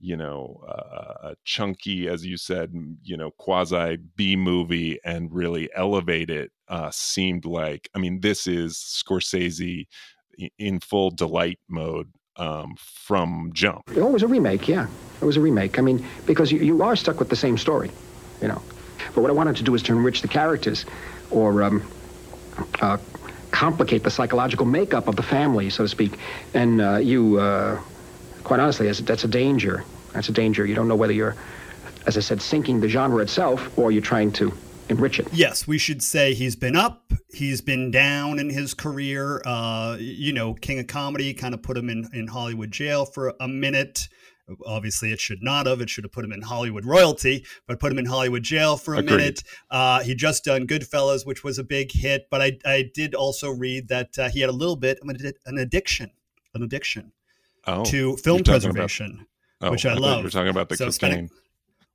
[0.00, 5.68] you know, uh, a chunky, as you said, you know, quasi B movie and really
[5.74, 7.88] elevate it uh, seemed like.
[7.94, 9.86] I mean, this is Scorsese
[10.58, 13.90] in full delight mode um, from jump.
[13.94, 14.88] It was a remake, yeah.
[15.20, 15.78] It was a remake.
[15.78, 17.90] I mean, because you, you are stuck with the same story,
[18.40, 18.62] you know.
[19.14, 20.84] But what I wanted to do is to enrich the characters
[21.30, 21.82] or um,
[22.80, 22.98] uh,
[23.50, 26.18] complicate the psychological makeup of the family, so to speak.
[26.54, 27.80] And uh, you, uh,
[28.44, 29.84] quite honestly, that's a danger.
[30.12, 30.66] That's a danger.
[30.66, 31.36] You don't know whether you're,
[32.06, 34.52] as I said, sinking the genre itself or you're trying to
[34.88, 35.28] enrich it.
[35.32, 39.40] Yes, we should say he's been up, he's been down in his career.
[39.44, 43.34] Uh, you know, King of Comedy kind of put him in, in Hollywood jail for
[43.40, 44.08] a minute.
[44.66, 45.80] Obviously, it should not have.
[45.80, 48.94] It should have put him in Hollywood royalty, but put him in Hollywood jail for
[48.94, 49.16] a Agreed.
[49.16, 49.42] minute.
[49.70, 53.50] Uh, he just done Goodfellas, which was a big hit, but I, I did also
[53.50, 56.10] read that uh, he had a little bit of an- an addiction,
[56.54, 57.12] an addiction
[57.66, 59.26] Oh, to film you're about- preservation.
[59.60, 60.24] oh, which I thought love.
[60.24, 61.38] Were talking about the So spending- cocaine.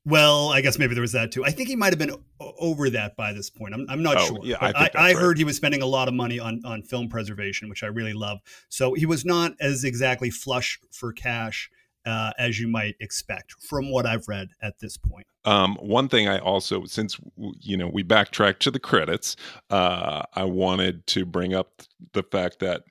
[0.06, 1.44] Well, I guess maybe there was that too.
[1.44, 3.74] I think he might have been over that by this point.
[3.74, 4.40] I'm, I'm not Oh, sure.
[4.42, 5.16] yeah, I I, I, right.
[5.18, 8.14] heard he was spending a lot of money on, on film preservation, which I really
[8.14, 8.40] love.
[8.70, 11.70] So he was not as exactly flush for cash
[12.08, 15.28] uh, as you might expect from what I've read at this point.
[15.46, 17.20] Um, one thing I also, since
[17.60, 19.36] you know we backtracked to the credits,
[19.70, 22.84] uh, I wanted to bring up the fact that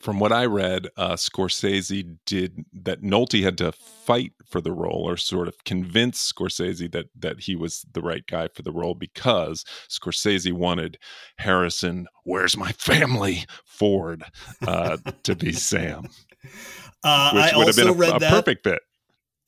[0.00, 3.02] from what I read, uh, Scorsese did that.
[3.02, 7.56] Nolte had to fight for the role, or sort of convince Scorsese that that he
[7.56, 10.98] was the right guy for the role, because Scorsese wanted
[11.38, 14.22] Harrison, "Where's my family?" Ford
[14.66, 16.08] uh, to be Sam,
[17.08, 18.30] Uh, which I would have been a, read a that.
[18.30, 18.80] perfect fit.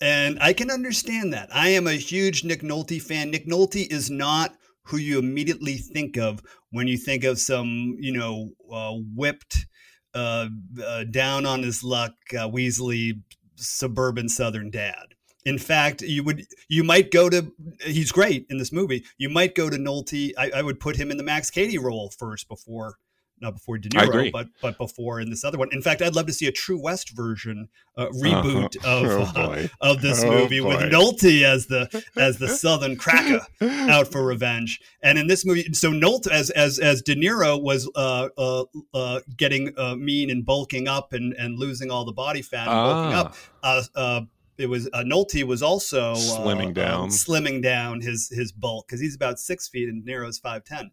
[0.01, 1.49] And I can understand that.
[1.55, 3.31] I am a huge Nick Nolte fan.
[3.31, 8.13] Nick Nolte is not who you immediately think of when you think of some, you
[8.13, 9.67] know, uh, whipped,
[10.15, 10.49] uh,
[10.85, 13.21] uh, down on his luck, uh, Weasley
[13.57, 15.15] suburban Southern dad.
[15.45, 19.05] In fact, you would you might go to he's great in this movie.
[19.19, 20.33] You might go to Nolte.
[20.37, 22.97] I, I would put him in the Max Cady role first before
[23.41, 25.69] not before De Niro, but but before in this other one.
[25.73, 29.21] In fact, I'd love to see a True West version uh, reboot Uh-huh.
[29.29, 30.69] of Oh, uh, of this Oh, movie boy.
[30.77, 34.81] with Nolte as the as the Southern cracker out for revenge.
[35.03, 39.21] And in this movie, so Nolte as as as De Niro was uh, uh, uh,
[39.37, 43.15] getting uh, mean and bulking up and and losing all the body fat and bulking
[43.15, 43.21] Ah.
[43.21, 43.35] up.
[43.63, 44.21] Uh, uh,
[44.59, 47.09] it was uh, Nolte was also uh, Slimming uh, down.
[47.09, 50.91] slimming down his his bulk because he's about six feet and De Niro's five ten.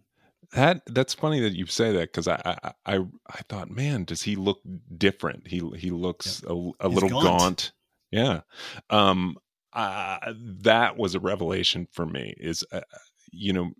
[0.54, 4.22] That that's funny that you say that because I, I I I thought, man, does
[4.22, 4.62] he look
[4.98, 5.48] different?
[5.48, 7.24] He he looks a, a little gaunt.
[7.24, 7.72] gaunt.
[8.12, 8.42] Yeah.
[8.90, 9.38] Um.
[9.74, 12.34] Uh, that was a revelation for me.
[12.38, 12.82] Is uh,
[13.32, 13.72] you know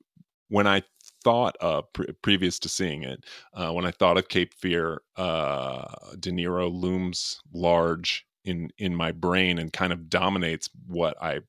[0.50, 0.84] when I
[1.24, 5.86] thought of pre- previous to seeing it, uh, when I thought of Cape Fear, uh,
[6.20, 11.40] De Niro looms large in in my brain and kind of dominates what I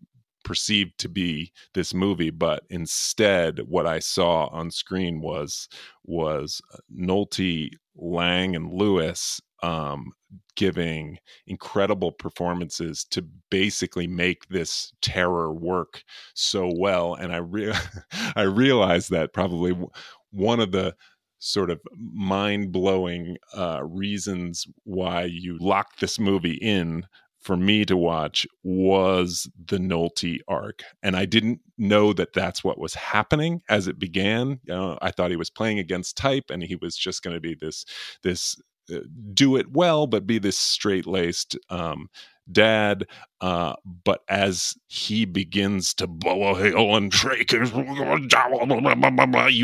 [0.49, 5.69] perceived to be this movie but instead what i saw on screen was
[6.05, 10.11] was nolte lange and lewis um
[10.57, 17.75] giving incredible performances to basically make this terror work so well and i re-
[18.35, 19.77] i realized that probably
[20.31, 20.95] one of the
[21.41, 27.05] sort of mind-blowing uh reasons why you locked this movie in
[27.49, 30.83] for me to watch was the Nolte arc.
[31.03, 34.61] And I didn't know that that's what was happening as it began.
[34.65, 37.41] You know, I thought he was playing against type and he was just going to
[37.41, 37.87] be this,
[38.23, 38.61] this,
[38.93, 38.99] uh,
[39.33, 42.11] do it well, but be this straight laced um,
[42.51, 43.07] dad.
[43.41, 48.29] Uh, but as he begins to blow a hill and shake you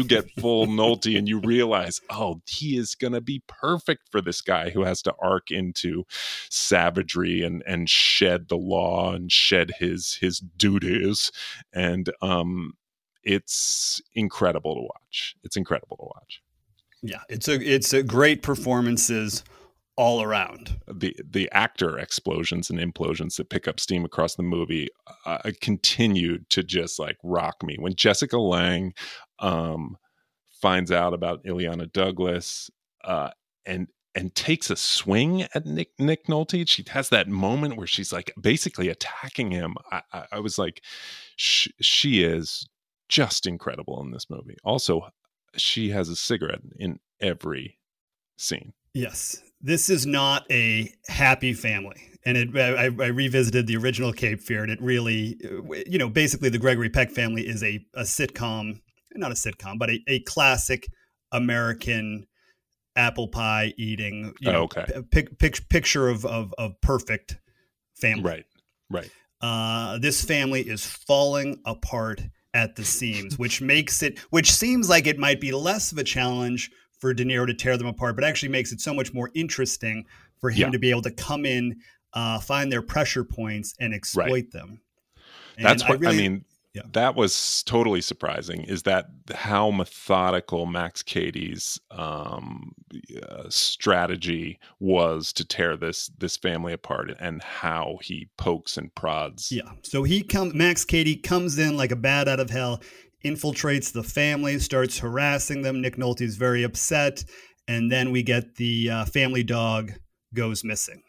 [0.04, 4.40] get full Nolte and you realize, oh, he is going to be perfect for this
[4.40, 6.04] guy who has to arc into
[6.50, 11.32] savagery and and shed the law and shed his his duties.
[11.72, 12.74] And um
[13.24, 15.34] it's incredible to watch.
[15.42, 16.42] It's incredible to watch.
[17.02, 19.44] Yeah, it's a it's a great performances
[19.96, 20.78] all around.
[20.92, 24.88] the the actor explosions and implosions that pick up steam across the movie
[25.24, 28.92] uh, continue to just like rock me when jessica lange
[29.38, 29.96] um
[30.60, 32.70] finds out about illeana douglas
[33.04, 33.30] uh
[33.66, 36.68] and and takes a swing at Nick Nick Nolte.
[36.68, 39.74] She has that moment where she's like basically attacking him.
[39.90, 40.82] I, I, I was like,
[41.36, 42.64] sh- she is
[43.08, 44.56] just incredible in this movie.
[44.62, 45.08] Also,
[45.56, 47.78] she has a cigarette in every
[48.38, 48.72] scene.
[48.92, 52.10] Yes, this is not a happy family.
[52.26, 55.36] And it, I, I revisited the original Cape Fear, and it really,
[55.86, 58.80] you know, basically the Gregory Peck family is a, a sitcom,
[59.14, 60.86] not a sitcom, but a, a classic
[61.32, 62.26] American
[62.96, 64.84] apple pie eating, you know, Oh, okay.
[64.86, 67.36] p- pic, pic, picture of, of, of perfect
[68.00, 68.22] family.
[68.22, 68.44] Right,
[68.90, 69.10] right.
[69.40, 72.22] Uh, this family is falling apart
[72.54, 76.04] at the seams, which makes it, which seems like it might be less of a
[76.04, 76.70] challenge
[77.04, 80.06] for De Niro to tear them apart, but actually makes it so much more interesting
[80.40, 80.70] for him Yeah.
[80.70, 81.76] to be able to come in,
[82.14, 84.80] uh, find their pressure points, and exploit them.
[85.58, 86.44] And That's what I, really- mean.
[86.72, 86.82] yeah.
[86.92, 88.62] That was totally surprising.
[88.62, 92.74] Is that how methodical Max Cady's um,
[93.22, 99.52] uh, strategy was to tear this this family apart, and how he pokes and prods.
[99.52, 99.70] Yeah.
[99.82, 100.54] So he comes.
[100.54, 102.80] Max Cady comes in like a bat out of hell,
[103.24, 105.80] infiltrates the family, starts harassing them.
[105.80, 107.24] Nick Nolte's very upset,
[107.66, 109.92] and then we get the uh, family dog
[110.34, 111.02] goes missing.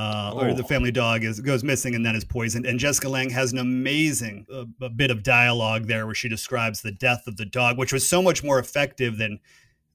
[0.00, 0.66] uh, or the Oh.
[0.66, 2.64] family dog is goes missing and then is poisoned.
[2.66, 6.82] And Jessica Lange has an amazing uh, a bit of dialogue there where she describes
[6.82, 9.40] the death of the dog, which was so much more effective than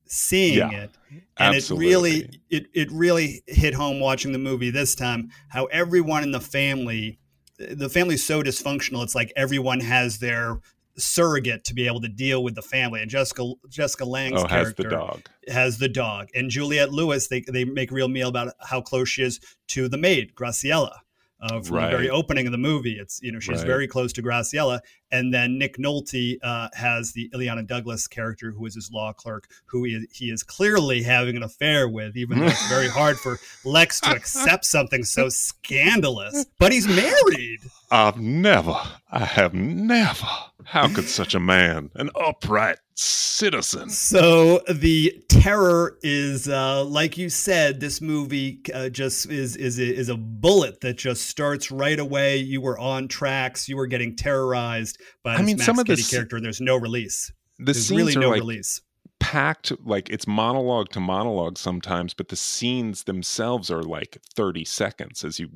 [0.06, 0.90] seeing Yeah, it.
[1.38, 1.86] And absolutely.
[1.86, 6.32] it really it it really hit home watching the movie this time how everyone in
[6.32, 7.18] the family
[7.58, 10.60] the family's so dysfunctional it's like everyone has their
[10.98, 14.64] surrogate to be able to deal with the family and Jessica Jessica Lange's Oh, has
[14.74, 15.22] character the dog.
[15.48, 16.30] has the dog.
[16.36, 19.98] And Juliette Lewis, they, they make real meal about how close she is to the
[19.98, 20.98] maid, Graciela.
[21.44, 23.68] Uh, from the very opening of the movie, it's you know she's Right.
[23.68, 24.80] very close to Graciela,
[25.12, 29.48] and then Nick Nolte uh, has the Illeana Douglas character, who is his law clerk,
[29.66, 33.40] who he, he is clearly having an affair with, even though it's very hard for
[33.66, 36.46] Lex to accept something so scandalous.
[36.60, 37.60] But he's married.
[37.92, 38.76] I've never,
[39.12, 40.26] I have never.
[40.66, 47.30] How could such a man, an upright citizen, So the terror is, uh, like you
[47.30, 52.00] said, this movie uh, just is is a, is a bullet that just starts right
[52.00, 52.38] away.
[52.38, 53.68] You were on tracks.
[53.68, 56.78] You were getting terrorized by I this mean, some of the character, and there's no
[56.78, 57.32] release.
[57.58, 58.82] the There's scenes really are no like release.
[59.24, 65.24] Packed like it's monologue to monologue sometimes but the scenes themselves are like 30 seconds
[65.24, 65.50] as you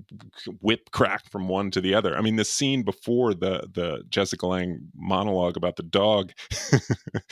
[0.61, 2.17] whip crack from one to the other.
[2.17, 6.31] I mean the scene before the the jessica lange monologue about the dog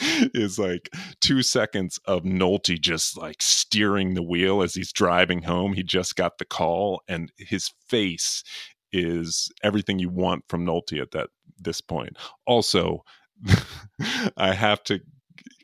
[0.34, 5.72] is like two seconds of nolte just like steering the wheel as he's driving home.
[5.72, 8.44] He just got the call and his face
[8.92, 12.16] is everything you want from nolte at that this point.
[12.46, 13.02] Also
[14.38, 15.00] i have to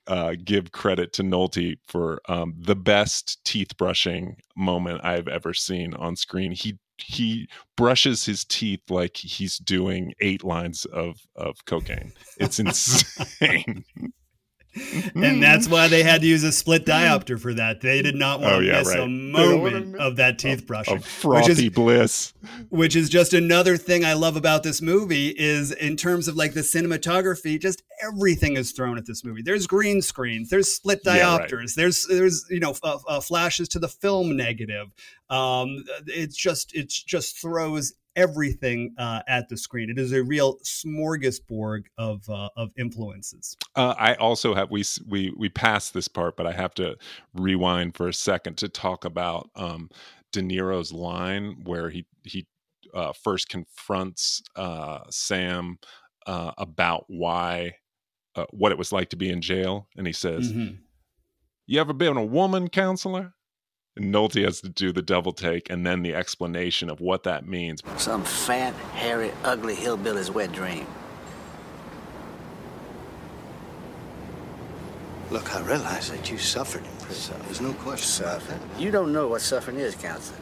[0.07, 5.95] uh, give credit to Nolte for um, the best teeth brushing moment I've ever seen
[5.95, 6.53] on screen.
[6.53, 12.13] He he brushes his teeth like he's doing eight lines of of cocaine.
[12.39, 13.85] It's insane.
[15.15, 17.81] And that's why they had to use a split diopter for that.
[17.83, 18.99] They did not want Oh, to yeah, miss right.
[18.99, 22.33] a They don't wanna moment miss- of that teeth brushing, of frothy bliss.
[22.71, 26.55] which is just another thing I love about this movie is in terms of like
[26.55, 29.43] the cinematography, just everything is thrown at this movie.
[29.43, 31.49] There's green screens, there's split Yeah, right.
[31.51, 34.89] diopters, there's there's you know f- uh, flashes to the film negative.
[35.29, 39.91] Um, it's just it's just throws everything uh, at the screen.
[39.91, 43.57] It is a real smorgasbord of uh, of influences.
[43.77, 46.97] Uh, I also have we we we passed this part, but I have to
[47.35, 49.89] rewind for a second to talk about um,
[50.33, 52.47] De Niro's line where he he
[52.95, 55.79] uh, first confronts uh, Sam
[56.27, 57.77] uh, about why
[58.37, 60.79] uh, what it was like to be in jail, and he says, Mhm.
[61.67, 63.35] "You ever been a woman counselor?"
[63.97, 67.47] And Nolte has to do the double take and then the explanation of what that
[67.47, 67.83] means.
[67.99, 70.87] Some fat, hairy, ugly hillbilly's wet dream.
[75.31, 77.37] Look, I realize that you suffered in prison.
[77.45, 78.61] There's no question about that.
[78.79, 80.39] You don't know what suffering is, counselor.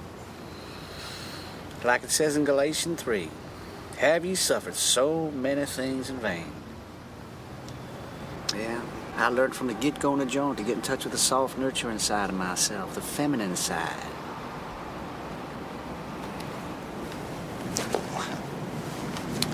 [1.85, 3.31] Like it says in Galatians 3,
[3.99, 6.53] have you suffered so many things in vain?
[8.55, 8.81] Yeah,
[9.17, 11.59] I learned from the get-go in the joint to get in touch with the soft,
[11.59, 14.07] nurturing side of myself, the feminine side.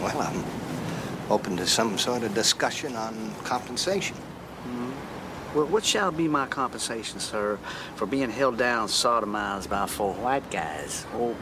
[0.01, 0.45] Well, I'm
[1.31, 4.17] open to some sort of discussion on compensation.
[4.17, 5.57] Mm-hmm.
[5.57, 7.59] Well, what shall be my compensation, sir,
[7.97, 11.07] for being held down, sodomized by four white guys?
[11.17, 11.35] Or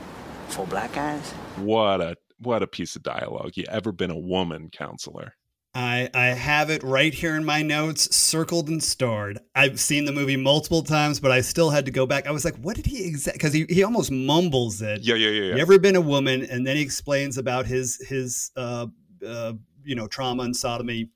[0.49, 1.33] four black guys?
[1.57, 3.53] What a what a piece of dialogue.
[3.55, 5.35] You ever been a woman counselor?
[5.75, 9.41] I, I have it right here in my notes, circled and starred.
[9.57, 12.27] I've seen the movie multiple times, but I still had to go back.
[12.27, 13.37] I was like, what did he exact?
[13.39, 15.03] Because he, he almost mumbles it.
[15.03, 15.55] Yeah, yeah, yeah, yeah.
[15.57, 16.43] You ever been a woman?
[16.49, 18.87] And then he explains about his his uh,
[19.27, 21.11] uh, you know trauma and sodomy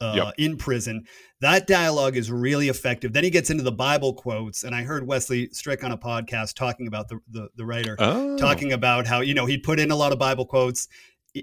[0.00, 0.34] uh, Yep.
[0.38, 1.04] in prison.
[1.42, 3.12] That dialogue is really effective.
[3.12, 6.54] Then he gets into the Bible quotes, and I heard Wesley Strick on a podcast
[6.54, 8.38] talking about the the, the writer Oh.
[8.38, 10.88] talking about how you know he'd put in a lot of Bible quotes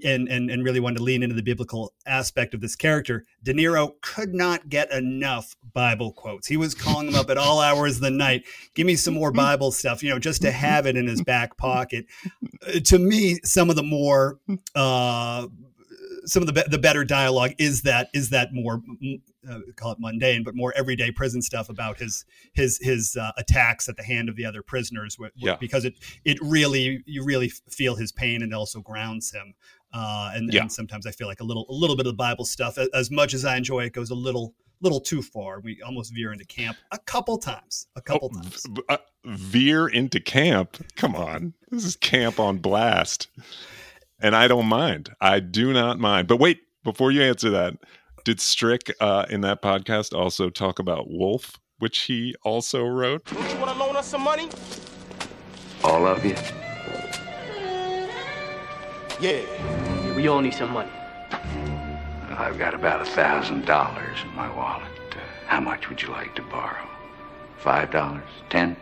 [0.04, 3.24] and and and really wanted to lean into the biblical aspect of this character.
[3.44, 6.48] De Niro could not get enough Bible quotes.
[6.48, 8.44] He was calling them up at all hours of the night.
[8.74, 11.58] Give me some more Bible stuff, you know, just to have it in his back
[11.58, 12.06] pocket.
[12.66, 14.40] Uh, to me, some of the more
[14.76, 15.48] uh,
[16.26, 18.82] some of the be- the better dialogue is that is that more
[19.50, 23.88] uh, call it mundane, but more everyday prison stuff about his his his uh, attacks
[23.88, 25.16] at the hand of the other prisoners.
[25.22, 25.56] wh- Yeah.
[25.58, 25.94] because it
[26.26, 29.54] it really you really feel his pain and it also grounds him.
[29.94, 30.62] Uh, and, Yeah.
[30.62, 32.90] and sometimes I feel like a little a little bit of the Bible stuff, a-
[32.94, 35.60] as much as I enjoy it, goes a little little too far.
[35.60, 38.64] We almost veer into camp a couple times, a couple Oh, times.
[38.70, 40.78] v- uh, veer into camp.
[40.96, 41.54] Come on.
[41.72, 43.28] This is camp on blast.
[44.22, 45.10] And I don't mind.
[45.20, 46.28] I do not mind.
[46.28, 47.74] But wait, before you answer that,
[48.24, 53.26] did Strick uh, in that podcast also talk about Wolf, which he also wrote?
[53.26, 54.48] Don't you want to loan us some money?
[55.84, 56.36] All of you?
[59.20, 59.42] Yeah.
[60.16, 60.92] We all need some money.
[62.30, 64.88] I've got about a thousand dollars in my wallet.
[65.12, 66.88] Uh, how much would you like to borrow?
[67.58, 68.30] Five dollars?
[68.50, 68.76] Ten?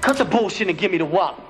[0.00, 1.40] Cut the bullshit and give me the wallet.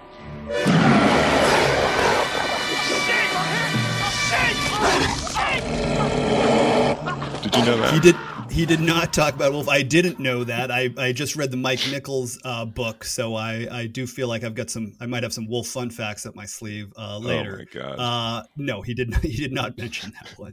[7.43, 7.93] Did you know that?
[7.93, 8.17] He did.
[8.53, 9.67] He did not talk about Wolf.
[9.67, 10.71] I didn't know that.
[10.71, 14.45] I, I just read the Mike Nichols uh, book, so I, I do feel like
[14.45, 14.95] I've got some.
[15.01, 17.55] I might have some Wolf fun facts up my sleeve uh, later.
[17.55, 17.99] Oh my god!
[17.99, 19.09] Uh, no, he did.
[19.09, 20.53] Not, he did not mention that one.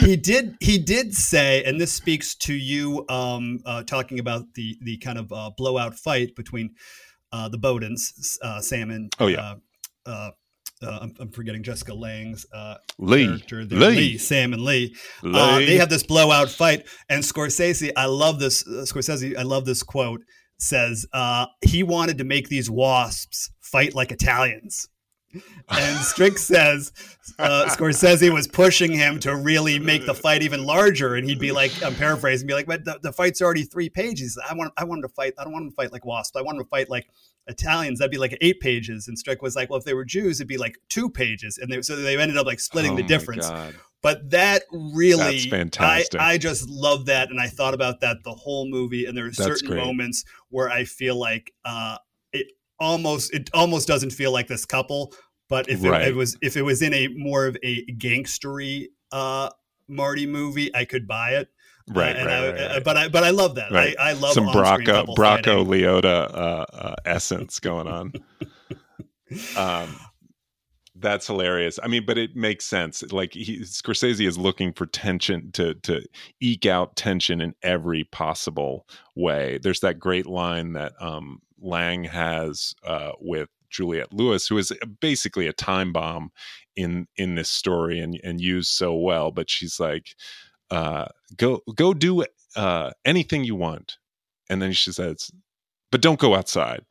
[0.00, 0.56] he did.
[0.60, 5.18] He did say, and this speaks to you um, uh, talking about the the kind
[5.18, 6.70] of uh, blowout fight between
[7.30, 9.56] uh, the Bowdens, uh, Sam and Oh, yeah.
[10.82, 13.26] Uh, uh, uh, I'm, I'm forgetting Jessica Lange's uh, Lee.
[13.26, 13.78] character there.
[13.78, 13.96] Lee.
[13.96, 14.94] Lee, Sam and Lee.
[15.24, 15.66] Uh, Lee.
[15.66, 17.90] they have this blowout fight, and Scorsese.
[17.96, 18.66] I love this.
[18.66, 19.36] Uh, Scorsese.
[19.36, 20.22] I love this quote.
[20.60, 24.88] Says uh, he wanted to make these wasps fight like Italians.
[25.68, 26.92] And Strick says
[27.38, 31.52] uh, Scorsese was pushing him to really make the fight even larger, and he'd be
[31.52, 34.38] like, I'm paraphrasing, be like, "But the, the fight's already three pages.
[34.48, 35.34] I want, I want him to fight.
[35.38, 36.36] I don't want him to fight like wasps.
[36.36, 37.08] I want him to fight like
[37.46, 37.98] Italians.
[37.98, 40.48] That'd be like eight pages." And Strick was like, "Well, if they were Jews, it'd
[40.48, 43.48] be like two pages." And they, so they ended up like splitting Oh the difference.
[43.48, 43.74] God.
[44.00, 46.20] But that really, That's fantastic.
[46.20, 49.06] I, I just love that, and I thought about that the whole movie.
[49.06, 49.84] And there are That's certain great.
[49.84, 51.98] moments where I feel like uh,
[52.80, 55.12] almost, it almost doesn't feel like this couple.
[55.48, 56.02] But if Right.
[56.02, 59.48] it, it was, if it was in a more of a gangstery uh,
[59.88, 61.48] Marty movie, I could buy it.
[61.88, 62.84] Right, Uh, and right, I, right, uh, right.
[62.84, 63.72] But I, but I love that.
[63.72, 63.96] Right.
[63.98, 65.64] I, I love some Bracco Bracco.
[65.66, 66.04] Liotta
[66.34, 68.12] uh, uh, essence going on.
[69.56, 69.96] um,
[71.00, 71.78] that's hilarious.
[71.82, 73.02] I mean, but it makes sense.
[73.12, 76.04] Like he, Scorsese is looking for tension to to
[76.40, 79.58] eke out tension in every possible way.
[79.62, 85.46] There's that great line that um, Lange has uh, with Juliette Lewis, who is basically
[85.46, 86.30] a time bomb
[86.76, 89.30] in in this story and and used so well.
[89.30, 90.14] But she's like,
[90.70, 92.24] uh, "Go go do
[92.56, 93.98] uh, anything you want,"
[94.48, 95.30] and then she says,
[95.90, 96.84] "But don't go outside."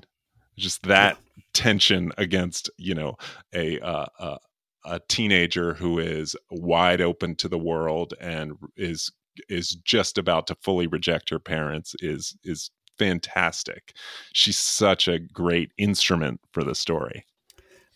[0.57, 1.17] Just that
[1.57, 3.15] tension against you know
[3.53, 4.37] a uh, uh,
[4.85, 9.11] a teenager who is wide open to the world and is
[9.49, 13.93] is just about to fully reject her parents is is fantastic.
[14.33, 17.25] She's such a great instrument for the story.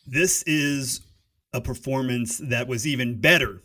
[0.05, 1.01] this is
[1.53, 3.62] a performance that was even better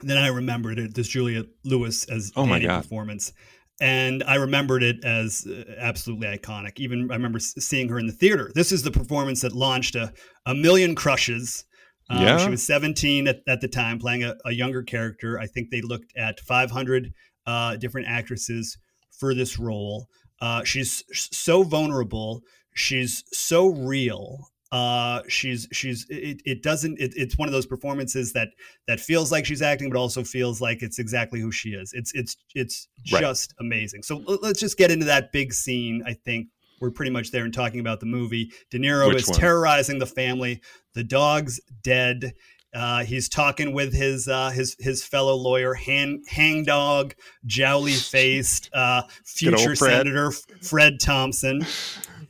[0.00, 0.94] than I remembered it.
[0.94, 2.82] This Juliette Lewis as Oh my God.
[2.82, 3.32] performance,
[3.80, 6.78] and I remembered it as uh, absolutely iconic.
[6.78, 8.50] Even I remember seeing her in the theater.
[8.54, 10.12] This is the performance that launched a,
[10.46, 11.64] a million crushes.
[12.08, 12.38] Um, Yeah.
[12.38, 15.38] She was 17 at, at the time, playing a, a younger character.
[15.38, 17.12] I think they looked at 500
[17.46, 18.78] uh, different actresses
[19.18, 20.06] for this role.
[20.40, 22.42] Uh, she's so vulnerable.
[22.74, 24.48] She's so real.
[24.72, 28.48] Uh, she's she's it, it doesn't it, it's one of those performances that
[28.88, 31.92] that feels like she's acting, but also feels like it's exactly who she is.
[31.94, 33.20] It's it's it's Right.
[33.20, 34.02] just amazing.
[34.02, 36.02] So let's just get into that big scene.
[36.04, 36.48] I think
[36.80, 38.50] we're pretty much there and talking about the movie.
[38.70, 39.38] De Niro Which is one?
[39.38, 40.60] terrorizing the family.
[40.94, 42.34] The dog's dead.
[42.76, 47.14] Uh, he's talking with his uh, his his fellow lawyer, hang, hang dog,
[47.46, 49.92] jowly faced uh, future Fred.
[50.06, 51.64] Senator Fred Thompson.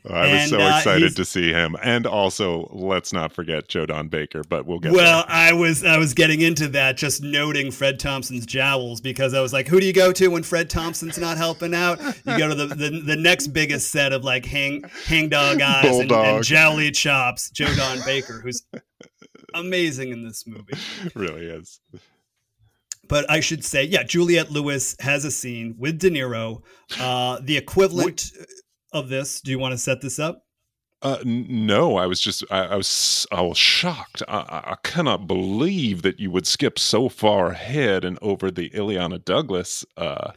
[0.09, 3.87] I was And, so uh, excited to see him, and also let's not forget Joe
[3.87, 4.43] Don Baker.
[4.49, 5.37] But we'll get Well, there.
[5.37, 9.53] I was I was getting into that, just noting Fred Thompson's jowls because I was
[9.53, 11.99] like, who do you go to when Fred Thompson's not helping out?
[12.25, 16.13] You go to the the, the next biggest set of like hang hangdog eyes and,
[16.13, 18.63] and jowly chops, Joe Don Baker, who's
[19.57, 20.75] amazing in this movie.
[21.15, 21.81] really is.
[23.09, 26.63] But I should say, yeah, Juliette Lewis has a scene with De Niro.
[26.99, 28.31] Uh, the equivalent
[28.93, 29.41] of this.
[29.41, 30.43] Do you want to set this up?
[31.03, 34.23] Uh, no, I was just I, I was I was shocked.
[34.27, 38.71] I, I- I cannot believe that you would skip so far ahead and over the
[38.71, 39.85] Illeana Douglas.
[39.97, 40.33] Uh,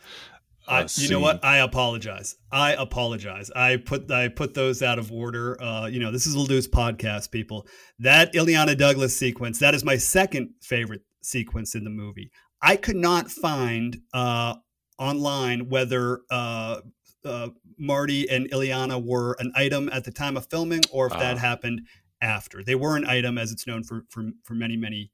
[0.70, 1.44] I, you know what?
[1.44, 2.36] I apologize.
[2.52, 3.50] I apologize.
[3.56, 5.62] I put I put those out of order.
[5.62, 7.68] Uh, you know, this is a loose podcast, people.
[7.98, 12.30] That Illeana Douglas sequence, that is my second favorite sequence in the movie.
[12.62, 14.56] I could not find uh,
[15.00, 16.82] online whether uh,
[17.26, 21.38] uh, Marty and Illeana were an item at the time of filming or if that
[21.38, 21.40] Ah.
[21.40, 21.82] happened
[22.22, 22.64] after.
[22.64, 25.12] They were an item, as it's known for for, for many many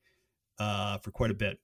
[0.60, 1.60] uh, for quite a bit.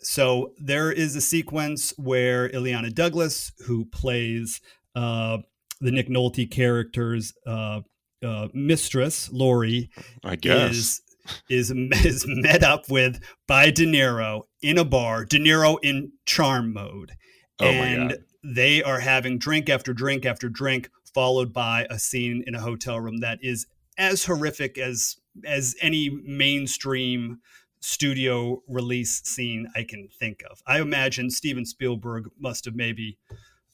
[0.00, 4.60] So there is a sequence where Illeana Douglas, who plays
[4.94, 5.38] uh,
[5.80, 7.80] the Nick Nolte character's uh,
[8.24, 9.90] uh, mistress, Lori,
[10.24, 10.70] I guess.
[10.70, 11.02] is
[11.48, 11.70] is
[12.04, 15.24] is met up with by De Niro in a bar.
[15.24, 17.12] De Niro in charm mode,
[17.60, 22.54] Oh and they are having drink after drink after drink, followed by a scene in
[22.54, 27.38] a hotel room that is as horrific as as any mainstream
[27.80, 30.62] studio release scene I can think of.
[30.66, 33.18] I imagine Steven Spielberg must have maybe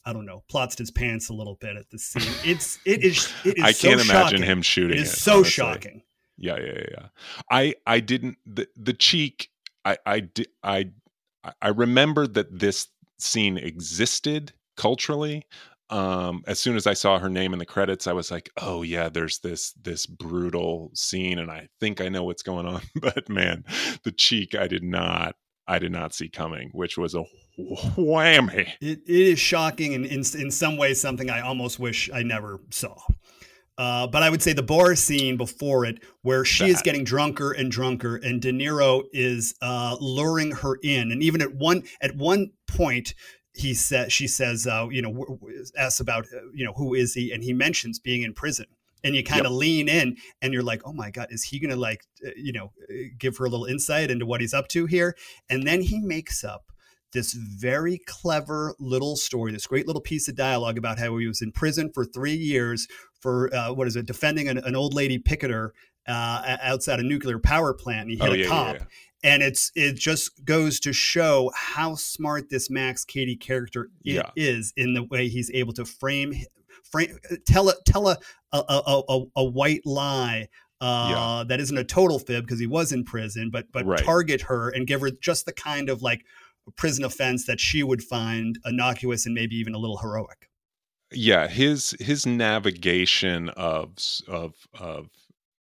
[0.07, 2.31] I don't know, plots his pants a little bit at the scene.
[2.45, 4.43] It's it is it is I can't so imagine shocking.
[4.43, 5.03] him shooting It it.
[5.03, 5.49] is so honestly.
[5.51, 6.01] shocking.
[6.37, 7.07] Yeah, yeah, yeah, yeah.
[7.49, 9.49] I I didn't the the cheek.
[9.83, 10.89] I I di- I
[11.61, 12.87] I remembered that this
[13.17, 15.45] scene existed culturally.
[15.89, 18.81] Um, as soon as I saw her name in the credits, I was like, "Oh
[18.81, 23.29] yeah, there's this this brutal scene, and I think I know what's going on." But
[23.29, 23.63] man,
[24.03, 25.35] the cheek I did not
[25.67, 27.23] I did not see coming, which was a
[27.59, 28.67] whammy.
[28.81, 32.59] It, it is shocking and in, in some ways something I almost wish I never
[32.69, 32.95] saw.
[33.77, 37.51] Uh, but I would say the bar scene before it, where she is getting drunker
[37.51, 42.15] and drunker, and De Niro is uh, luring her in, and even at one at
[42.15, 43.15] one point,
[43.55, 46.93] he said she says, uh, you know, w- w- asks about, uh, you know, who
[46.93, 48.65] is he, and he mentions being in prison,
[49.03, 51.75] and you kind of lean in, and you're like, oh my god, is he gonna
[51.75, 54.85] like, uh, you know, uh, give her a little insight into what he's up to
[54.85, 55.15] here,
[55.49, 56.71] and then he makes up
[57.13, 61.41] this very clever little story, this great little piece of dialogue about how he was
[61.41, 62.87] in prison for three years
[63.21, 65.73] for uh, what is it, defending an, an old lady picketer
[66.07, 68.01] uh, outside a nuclear power plant.
[68.01, 68.75] And he hit Oh, a yeah, yeah, cop.
[68.75, 68.83] yeah.
[69.25, 74.29] And it's it just goes to show how smart this Max Cady character Yeah.
[74.37, 76.33] is in the way he's able to frame
[76.91, 77.17] frame
[77.47, 78.17] tell a tell a
[78.53, 80.47] a, a, a, a white lie
[80.79, 81.43] uh, Yeah.
[81.47, 84.03] that isn't a total fib because he was in prison, but but Right.
[84.05, 86.23] target her and give her just the kind of like
[86.77, 90.49] prison offense that she would find innocuous and maybe even a little heroic.
[91.11, 93.93] yeah his his navigation of
[94.27, 95.09] of of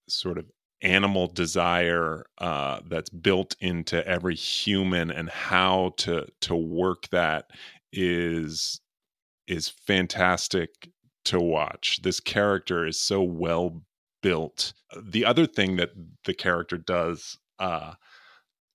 [0.09, 0.47] sort of
[0.83, 7.51] animal desire uh that's built into every human and how to to work that
[7.93, 8.81] is
[9.47, 10.91] is fantastic
[11.25, 12.01] to watch.
[12.03, 13.83] This character is so well
[14.23, 14.73] built.
[15.01, 15.91] The other thing that
[16.25, 17.95] the character does uh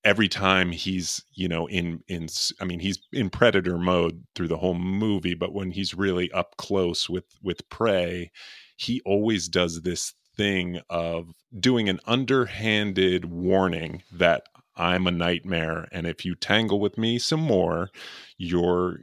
[0.03, 2.28] every time he's you know in in
[2.62, 6.56] i mean he's in predator mode through the whole movie but when he's really up
[6.58, 8.30] close with with prey
[8.78, 11.30] he always does this thing of
[11.60, 14.44] doing an underhanded warning that
[14.76, 17.90] i'm a nightmare and if you tangle with me some more
[18.38, 19.00] you're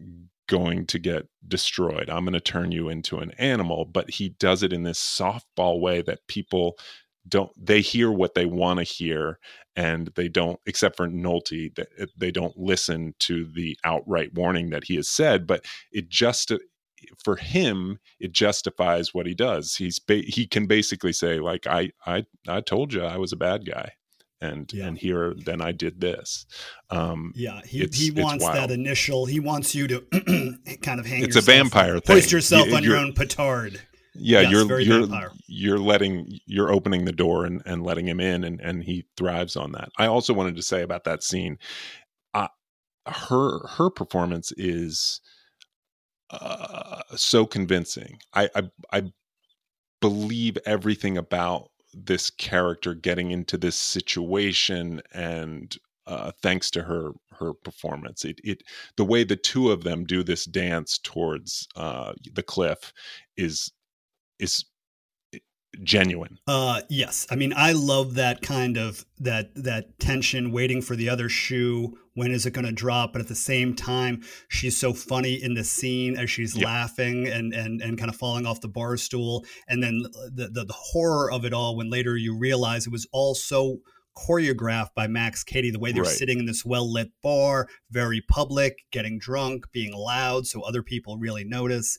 [0.48, 2.10] going to get destroyed.
[2.10, 3.86] I'm going to turn you into an animal.
[3.86, 6.76] But he does it in this softball way that people
[7.28, 9.38] don't they hear what they want to hear
[9.76, 14.70] and they don't except for Nolte that eh, they don't listen to the outright warning
[14.70, 16.50] that he has said but it just
[17.24, 21.92] for him it justifies what he does he's ba- he can basically say like I
[22.06, 23.92] I I told you I was a bad guy
[24.40, 24.86] and Yeah.
[24.86, 26.46] and here then I did this
[26.90, 29.26] um Yeah, he, he wants that initial.
[29.26, 30.00] He wants you to
[30.82, 31.22] kind of hang.
[31.22, 32.16] It's a vampire thing.
[32.16, 33.80] Hoist yourself You- on your own petard.
[34.14, 35.30] yeah Yes, you're you're vampire.
[35.46, 39.56] you're letting you're opening the door and, and letting him in and and he thrives
[39.56, 41.56] on that i also wanted to say about that scene
[42.34, 42.48] uh,
[43.06, 45.20] her her performance is
[46.32, 48.18] uh, so convincing.
[48.34, 48.62] I, I
[48.92, 49.12] i
[50.00, 55.76] believe everything about this character getting into this situation and
[56.06, 58.24] uh, thanks to her her performance.
[58.24, 58.62] It it
[58.96, 62.92] the way the two of them do this dance towards uh, the cliff
[63.36, 63.70] is
[64.38, 64.64] is
[65.82, 70.96] genuine Uh, yes, I mean I love that kind of that that tension, waiting for
[70.96, 71.96] the other shoe.
[72.14, 73.12] When is it going to drop?
[73.14, 76.66] But at the same time, she's so funny in the scene as she's Yeah.
[76.66, 80.64] laughing and and and kind of falling off the bar stool, and then the, the
[80.66, 83.78] the horror of it all when later you realize it was all so
[84.14, 86.12] choreographed by Max Cady, The way they're Right.
[86.12, 91.16] sitting in this well lit bar, very public, getting drunk, being loud, so other people
[91.16, 91.98] really notice.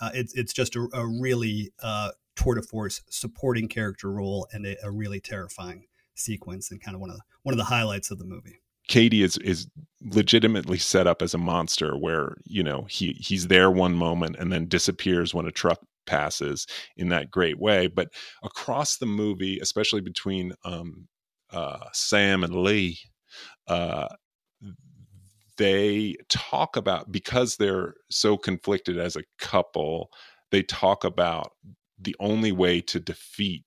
[0.00, 4.66] Uh, it's it's just a, a really uh, tour de force supporting character role and
[4.66, 8.10] a, a really terrifying sequence and kind of one of the, one of the highlights
[8.10, 8.60] of the movie.
[8.86, 9.66] Cady is is
[10.02, 14.52] legitimately set up as a monster where you know he he's there one moment and
[14.52, 16.66] then disappears when a truck passes
[16.98, 18.10] in that great way but
[18.42, 21.08] across the movie especially between um
[21.50, 22.98] uh Sam and Lee
[23.68, 24.08] uh
[25.56, 30.10] they talk about because they're so conflicted as a couple
[30.50, 31.52] they talk about
[31.98, 33.64] the only way to defeat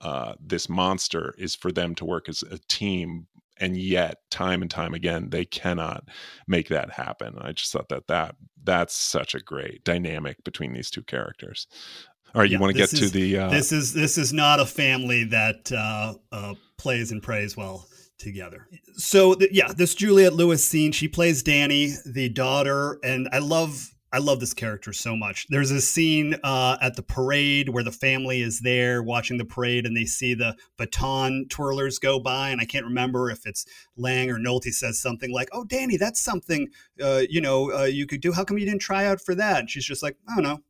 [0.00, 3.26] uh, this monster is for them to work as a team
[3.60, 6.04] and yet time and time again they cannot
[6.46, 10.90] make that happen i just thought that that that's such a great dynamic between these
[10.90, 11.66] two characters
[12.36, 14.60] all right you want to get this to the uh, this is this is not
[14.60, 17.88] a family that uh, uh, plays and prays well
[18.18, 18.68] together.
[18.94, 23.94] So th- yeah, this Juliette Lewis scene, she plays Danny, the daughter, and I love
[24.12, 25.46] I love this character so much.
[25.48, 29.84] There's a scene uh, at the parade where the family is there watching the parade
[29.84, 32.48] and they see the baton twirlers go by.
[32.48, 36.20] And I can't remember if it's Lange or Nolte says something like, Oh, Danny, that's
[36.20, 36.68] something,
[37.02, 38.32] uh, you know, uh, you could do.
[38.32, 39.60] How come you didn't try out for that?
[39.60, 40.60] And she's just like, I don't know.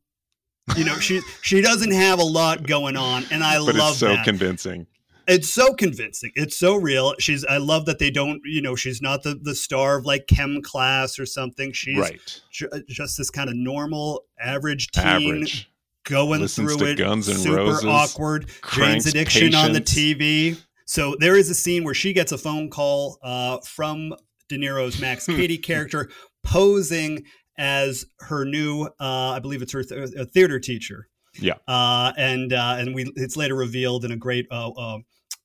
[0.77, 3.99] You know, she she doesn't have a lot going on, and I but love it's
[3.99, 4.85] so that convincing.
[5.29, 6.31] It's so convincing.
[6.35, 7.13] It's so real.
[7.19, 10.27] She's I love that they don't, you know, she's not the the star of like
[10.27, 11.71] chem class or something.
[11.71, 12.41] She's right.
[12.51, 15.71] ju- just this kind of normal average teen Average.
[16.05, 16.97] going Listens through it.
[16.97, 18.49] Guns N' super Roses, awkward.
[18.73, 20.57] Jane's addiction on the TV.
[20.85, 24.13] So there is a scene where she gets a phone call uh, from
[24.49, 26.09] De Niro's Max Cady character
[26.43, 27.23] posing
[27.59, 31.09] as her new, uh, I believe it's her th- a theater teacher
[31.39, 31.55] Yeah.
[31.67, 34.71] uh, and uh, and we it's later revealed in a great uh,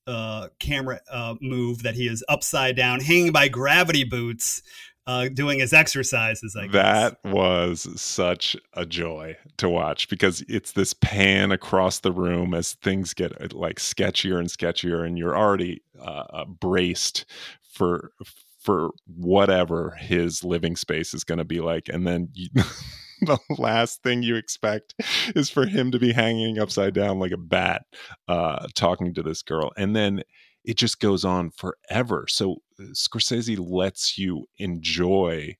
[0.07, 4.62] uh, camera uh, move that he is upside down, hanging by gravity boots,
[5.07, 6.57] uh, doing his exercises.
[6.59, 6.72] I guess.
[6.72, 12.74] That was such a joy to watch because it's this pan across the room as
[12.74, 17.24] things get uh, like sketchier and sketchier, and you're already uh, uh, braced
[17.62, 18.12] for
[18.61, 22.48] for whatever his living space is going to be like, and then you,
[23.49, 24.95] the last thing you expect
[25.35, 27.83] is for him to be hanging upside down like a bat,
[28.29, 30.22] uh, talking to this girl, and then
[30.64, 32.27] it just goes on forever.
[32.29, 35.57] So uh, Scorsese lets you enjoy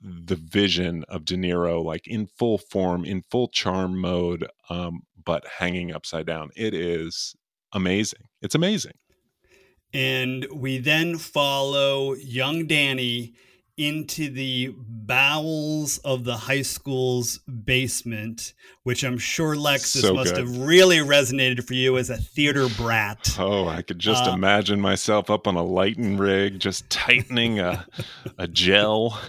[0.00, 5.44] the vision of De Niro like in full form, in full charm mode, um, but
[5.58, 6.50] hanging upside down.
[6.56, 7.34] It is
[7.72, 8.20] amazing.
[8.42, 8.92] It's amazing.
[9.92, 13.34] And we then follow young Danny
[13.76, 18.54] into the bowels of the high school's basement,
[18.84, 20.46] which I'm sure Lexus So must good.
[20.46, 23.36] have really resonated for you as a theater brat.
[23.38, 27.86] Oh, I could just Uh, imagine myself up on a lighting rig, just tightening a
[28.38, 29.20] a gel.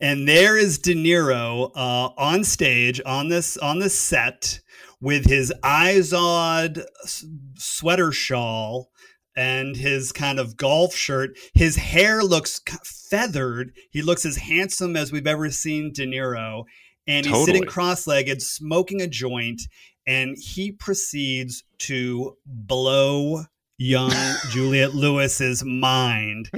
[0.00, 4.60] and there is De Niro uh, on stage on this on this set
[5.00, 7.24] with his Izod s-
[7.56, 8.90] sweater shawl
[9.36, 11.30] and his kind of golf shirt.
[11.54, 13.72] His hair looks feathered.
[13.90, 16.64] He looks as handsome as we've ever seen De Niro,
[17.06, 19.62] and he's sitting cross-legged, smoking a joint,
[20.06, 23.44] and he proceeds to blow
[23.78, 24.12] young
[24.50, 26.50] Juliette Lewis's mind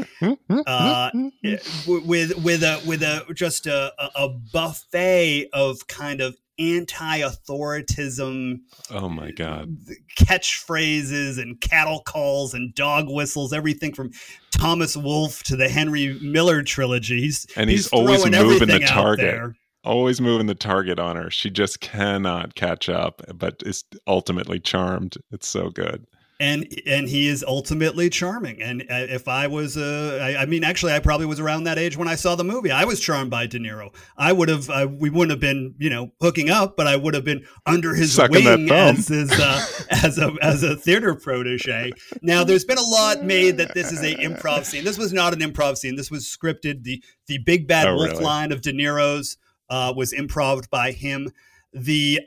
[0.66, 1.11] uh,
[1.87, 6.37] with with a with a just a- a buffet of kind of
[6.76, 8.58] anti-authoritism
[8.90, 9.76] oh my god.
[10.16, 14.10] catchphrases and cattle calls and dog whistles, everything from
[14.50, 19.52] Thomas Wolfe to the Henry Miller trilogies And he's always throwing moving the target.
[19.84, 21.28] Always moving the target on her.
[21.30, 25.16] She just cannot catch up, but is ultimately charmed.
[25.32, 26.06] It's so good.
[26.43, 28.61] And and he is ultimately charming.
[28.61, 31.78] And uh, if I was, uh, I, I mean, actually, I probably was around that
[31.78, 32.72] age when I saw the movie.
[32.72, 33.95] I was charmed by De Niro.
[34.16, 37.14] I would have, uh, we wouldn't have been, you know, hooking up, but I would
[37.14, 39.64] have been under his Sucking wing as his, uh,
[40.03, 41.93] as a as a theater protege.
[42.22, 44.82] Now, there's been a lot made that this is a improv scene.
[44.82, 45.95] This was not an improv scene.
[45.95, 46.82] This was scripted.
[46.82, 48.24] The the big bad Oh, wolf really?
[48.24, 49.36] line of De Niro's
[49.70, 51.30] uh, was improv by him.
[51.72, 52.20] The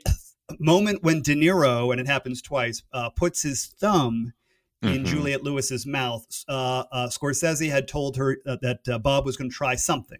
[0.58, 4.32] moment when De Niro, and it happens twice, uh, puts his thumb
[4.82, 5.06] in Mhm.
[5.06, 6.26] Juliette Lewis's mouth.
[6.48, 10.18] Uh, uh, Scorsese had told her uh, that uh, Bob was going to try something,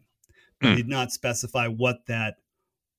[0.61, 0.71] but Mm.
[0.71, 2.37] he did not specify what that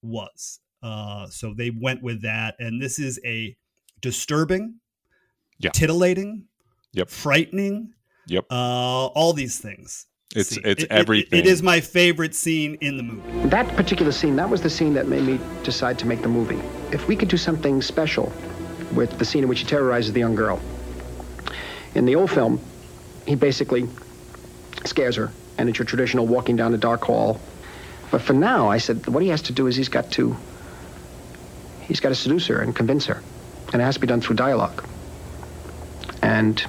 [0.01, 0.59] was.
[0.81, 3.57] Uh, so they went with that, and this is a
[3.99, 4.75] disturbing,
[5.59, 5.71] Yeah.
[5.71, 6.45] titillating,
[6.93, 7.09] Yep.
[7.09, 7.93] frightening,
[8.27, 8.45] Yep.
[8.51, 10.05] uh, all these things.
[10.35, 10.61] It's scene.
[10.65, 11.39] it's It- it- everything.
[11.39, 13.49] it is my favorite scene in the movie.
[13.49, 16.59] That particular scene, that was the scene that made me decide to make the movie.
[16.91, 18.31] If we could do something special
[18.93, 20.61] with the scene in which he terrorizes the young girl.
[21.95, 22.61] In the old film,
[23.25, 23.87] he basically
[24.85, 27.39] scares her, and it's your traditional walking down a dark hall.
[28.11, 30.37] But for now, I said, what he has to do is he's got to,
[31.81, 33.21] he's got to seduce her and convince her.
[33.73, 34.87] And it has to be done through dialogue.
[36.21, 36.63] And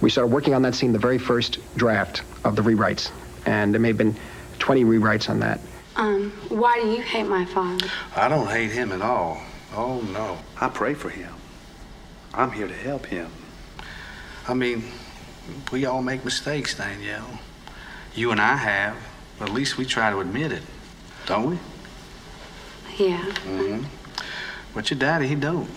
[0.00, 3.10] we started working on that scene, the very first draft of the rewrites.
[3.46, 4.16] And there may have been
[4.58, 5.60] 20 rewrites on that.
[5.98, 7.88] Um, why do you hate my father?
[8.14, 9.42] I don't hate him at all.
[9.74, 10.38] Oh, no.
[10.60, 11.34] I pray for him.
[12.32, 13.32] I'm here to help him.
[14.46, 14.84] I mean,
[15.72, 17.40] we all make mistakes, Danielle.
[18.14, 18.96] You and I have,
[19.38, 20.62] but at least we try to admit it,
[21.26, 21.58] don't we?
[22.96, 23.24] Yeah.
[23.24, 23.84] Mm-hmm.
[24.74, 25.68] But your daddy, he don't.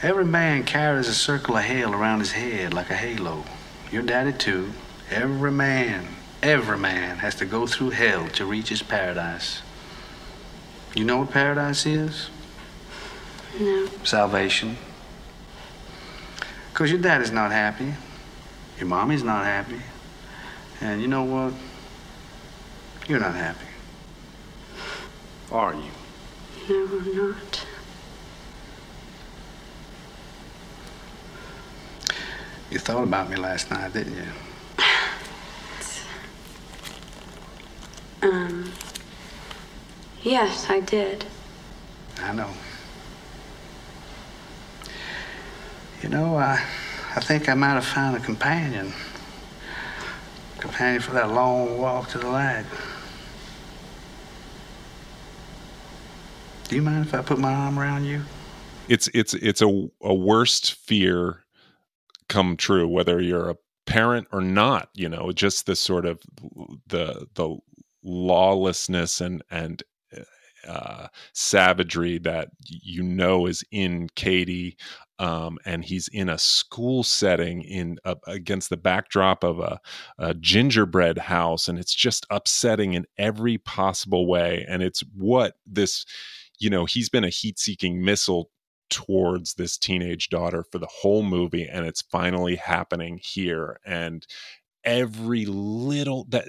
[0.00, 3.44] Every man carries a circle of hell around his head like a halo.
[3.90, 4.72] Your daddy, too.
[5.10, 6.08] Every man,
[6.42, 9.62] every man has to go through hell to reach his paradise.
[10.94, 12.28] You know what paradise is?
[13.58, 13.88] No.
[14.04, 14.76] Salvation.
[16.72, 17.94] Because your daddy's not happy.
[18.78, 19.80] Your mommy's not happy.
[20.80, 21.52] And you know what?
[23.08, 23.66] You're not happy.
[25.50, 25.90] Are you?
[26.68, 27.66] No, I'm not.
[32.70, 34.28] You thought about me last night, didn't you?
[38.22, 38.72] Um.
[40.22, 41.24] Yes, I did.
[42.20, 42.50] I know.
[46.02, 46.64] You know, I,
[47.16, 48.92] I think I might have found a companion.
[50.60, 52.64] Companion for that long walk to the lag.
[56.68, 58.22] Do you mind if I put my arm around you?
[58.88, 61.44] It's it's it's a a worst fear
[62.28, 63.56] come true, whether you're a
[63.86, 64.88] parent or not.
[64.94, 66.20] You know, just the sort of
[66.88, 67.58] the the
[68.02, 69.82] lawlessness and and
[70.66, 74.76] uh, savagery that you know is in Cady,
[75.18, 79.80] um, and he's in a school setting in uh, against the backdrop of a,
[80.18, 84.64] a, gingerbread house, and it's just upsetting in every possible way.
[84.68, 86.04] And it's what this,
[86.58, 88.50] you know, he's been a heat-seeking missile
[88.90, 94.26] towards this teenage daughter for the whole movie and it's finally happening here and
[94.84, 96.46] every little that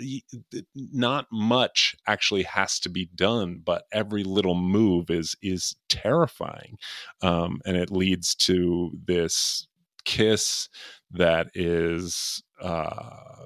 [0.76, 6.78] not much actually has to be done but every little move is is terrifying
[7.22, 9.68] um, and it leads to this
[10.06, 10.68] kiss
[11.12, 13.46] that is uh,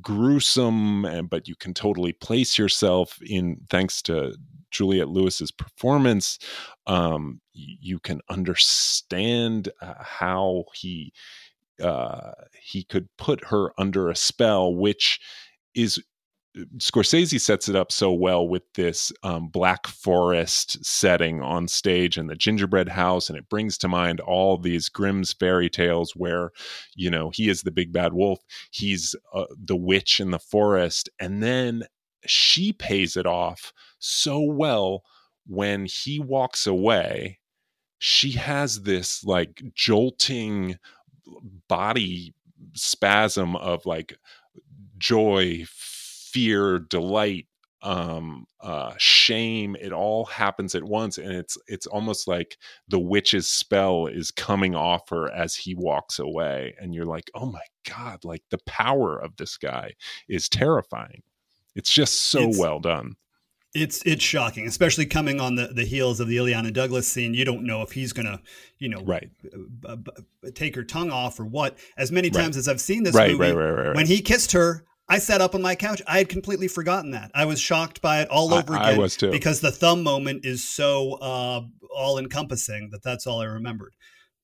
[0.00, 4.34] gruesome and but you can totally place yourself in thanks to
[4.70, 6.38] Juliette Lewis's performance
[6.86, 11.12] um, you can understand uh, how he
[11.80, 15.20] uh, he could put her under a spell, which
[15.74, 16.02] is
[16.76, 22.28] Scorsese sets it up so well with this um, Black Forest setting on stage and
[22.28, 26.50] the gingerbread house, and it brings to mind all these Grimm's fairy tales where,
[26.94, 31.08] you know, he is the big bad wolf, he's uh, the witch in the forest,
[31.18, 31.84] and then
[32.26, 35.04] she pays it off so well
[35.46, 37.38] when he walks away.
[37.98, 40.76] She has this like jolting
[41.68, 42.34] body
[42.74, 44.16] spasm of like
[44.98, 47.46] joy, fear, delight,
[47.84, 52.56] um uh shame it all happens at once and it's it's almost like
[52.86, 57.46] the witch's spell is coming off her as he walks away and you're like oh
[57.46, 59.92] my god like the power of this guy
[60.28, 61.22] is terrifying.
[61.74, 63.16] It's just so it's, well done
[63.74, 67.32] it's it's shocking, especially coming on the, the heels of the Illeana Douglas scene.
[67.34, 68.40] You don't know if he's gonna,
[68.78, 71.78] you know, right, b- b- take her tongue off or what.
[71.96, 72.60] As many times right.
[72.60, 75.62] as I've seen this right, movie, right, when he kissed her, I sat up on
[75.62, 76.02] my couch.
[76.06, 77.30] I had completely forgotten that.
[77.34, 78.94] I was shocked by it all over I, again.
[78.94, 81.62] I was too because the thumb moment is so uh,
[81.94, 83.94] all encompassing that that's all I remembered.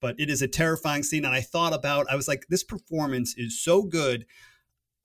[0.00, 2.06] But it is a terrifying scene, and I thought about.
[2.08, 4.24] I was like, this performance is so good.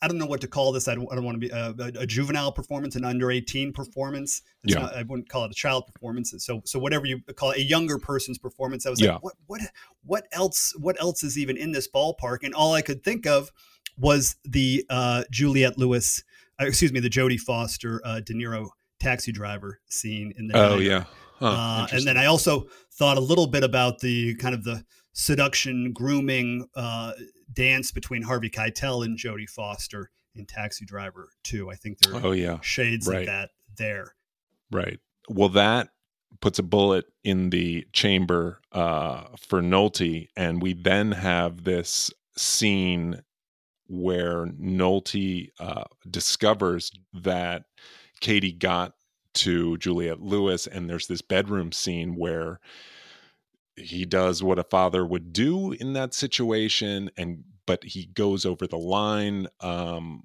[0.04, 0.89] I don't know what to call this.
[0.89, 3.72] I don't, I don't want to be a, a, a, juvenile performance, an under 18
[3.72, 4.41] performance.
[4.66, 4.82] It's yeah.
[4.82, 6.34] Not, I wouldn't call it a child performance.
[6.39, 8.86] So, so whatever you call it, a younger person's performance.
[8.86, 9.14] I was yeah.
[9.14, 9.62] like, what, what,
[10.04, 12.39] what else, what else is even in this ballpark?
[12.43, 13.49] And all I could think of
[13.97, 16.22] was the uh, Juliette Lewis,
[16.62, 20.58] uh, excuse me, the Jodie Foster, uh, De Niro taxi driver scene in the.
[20.58, 21.06] Oh yeah.
[21.39, 24.84] Huh, uh, and then I also thought a little bit about the kind of the
[25.14, 27.14] seduction, grooming, uh,
[27.54, 31.70] dance between Harvey Keitel and Jodie Foster in Taxi Driver too.
[31.70, 32.60] I think there are oh, yeah.
[32.62, 33.22] shades right.
[33.22, 34.16] of that there.
[34.72, 34.99] Right.
[35.30, 35.89] Well, that
[36.41, 43.22] puts a bullet in the chamber uh, for Nolte, and we then have this scene
[43.88, 47.66] where Nolte uh, discovers that
[48.20, 48.93] Cady got
[49.36, 52.60] to Juliette Lewis, and there's this bedroom scene where
[53.76, 58.67] he does what a father would do in that situation and but he goes over
[58.67, 60.24] the line um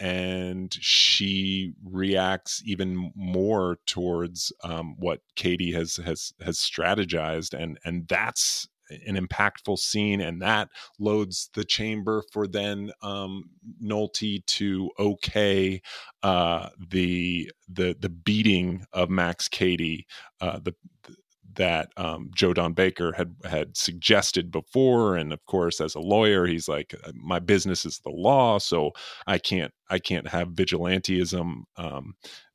[0.00, 8.08] and she reacts even more towards um, what Cady has has has strategized, and and
[8.08, 8.66] that's
[9.06, 13.44] an impactful scene, and that loads the chamber for then um,
[13.82, 15.82] Nolte to okay
[16.22, 20.06] uh, the the the beating of Max Cady
[20.40, 21.16] uh, the, the
[21.54, 26.46] that um, Joe Don Baker had had suggested before, and of course, as a lawyer,
[26.46, 28.92] he's like, uh, my business is the law, so
[29.26, 32.14] I can't I can't have vigilanteism um,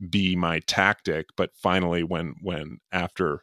[0.10, 1.28] be my tactic.
[1.36, 3.42] But finally, when when after,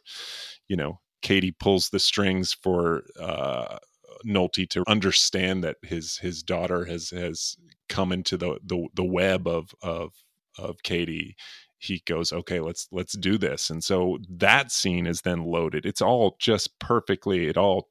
[0.67, 3.77] you know, Cady pulls the strings for uh,
[4.25, 7.57] Nolte to understand that his his daughter has has
[7.89, 10.13] come into the the, the web of of
[10.57, 11.35] of Cady
[11.83, 16.01] he goes okay let's let's do this and so that scene is then loaded it's
[16.01, 17.89] all just perfectly it all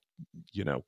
[0.52, 0.84] you know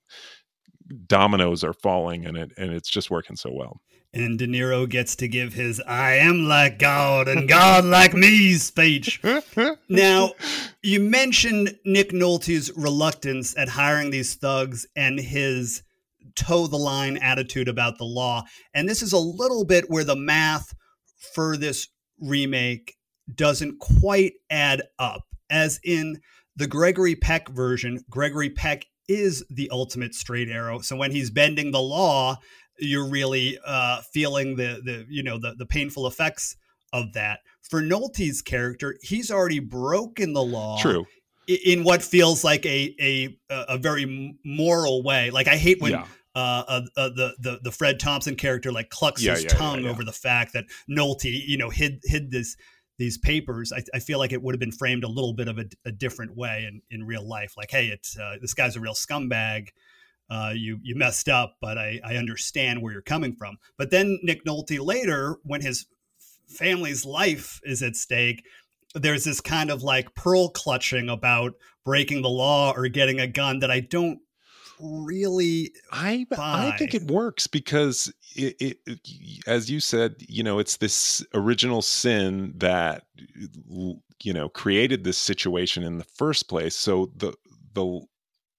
[1.07, 3.81] dominoes are falling and it and it's just working so well
[4.15, 8.55] and De Niro gets to give his I am like God and God like me
[8.55, 9.21] speech.
[9.89, 10.35] now,
[10.85, 15.83] you mentioned Nick Nolte's reluctance at hiring these thugs and his
[16.37, 18.45] toe the line attitude about the law.
[18.73, 20.75] And this is a little bit where the math
[21.35, 21.89] for this
[22.21, 22.97] remake
[23.33, 25.23] doesn't quite add up.
[25.51, 26.21] As in
[26.57, 30.81] the Gregory Peck version, Gregory Peck is the ultimate straight arrow.
[30.81, 32.39] So when he's bending the law,
[32.79, 36.57] you're really uh, feeling the the you know the the painful effects
[36.93, 37.41] of that.
[37.63, 40.81] For Nolte's character, he's already broken the law.
[40.81, 41.07] True.
[41.47, 45.31] In what feels like a a a very moral way.
[45.31, 46.07] Like I hate when yeah.
[46.35, 49.85] Uh, uh, uh, the the the Fred Thompson character like clucks yeah, his yeah, tongue
[49.85, 52.57] yeah, over the fact that Nolte, you know, hid hid this
[52.99, 53.73] these papers.
[53.73, 55.93] I, I feel like it would have been framed a little bit of a, a
[55.93, 57.55] different way in, in real life.
[57.57, 59.69] Like, hey, it's uh, this guy's a real scumbag
[60.31, 63.59] uh, you you messed up, but I, I understand where you're coming from.
[63.77, 65.87] But then Nick Nolte later, when his
[66.49, 68.45] family's life is at stake,
[68.95, 71.55] there's this kind of like pearl clutching about
[71.85, 74.21] breaking the law or getting a gun that I don't
[74.81, 76.73] really I buy.
[76.73, 79.01] I think it works because it, it, it,
[79.47, 83.05] as you said, you know, it's this original sin that
[84.23, 86.77] you know created this situation in the first place.
[86.77, 87.35] So the
[87.75, 88.01] the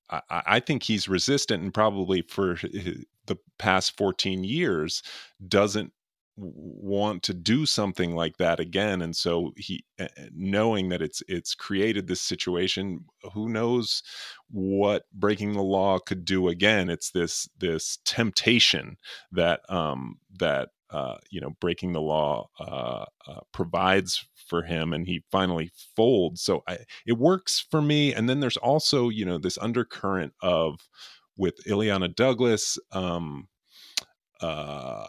[0.10, 2.58] I, I think he's resistant and probably for
[3.26, 5.02] the past 14 years
[5.48, 5.92] doesn't
[6.38, 9.86] want to do something like that again and so he
[10.34, 14.04] knowing that it's it's created this situation who knows
[14.50, 16.90] what breaking the law could do again.
[16.90, 18.98] It's this this temptation
[19.32, 25.08] that um that uh you know breaking the law uh, uh provides for him and
[25.08, 26.42] he finally folds.
[26.42, 30.88] So I, it works for me and then there's also you know this undercurrent of
[31.38, 33.48] with Illeana Douglas um
[34.42, 35.08] uh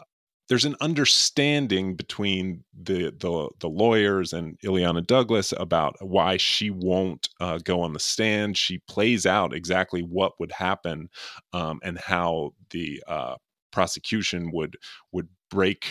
[0.49, 7.29] there's an understanding between the the, the lawyers and Illeana Douglas about why she won't
[7.39, 8.57] uh, go on the stand.
[8.57, 11.09] She plays out exactly what would happen
[11.53, 13.35] um, and how the uh,
[13.71, 14.77] prosecution would
[15.11, 15.87] would break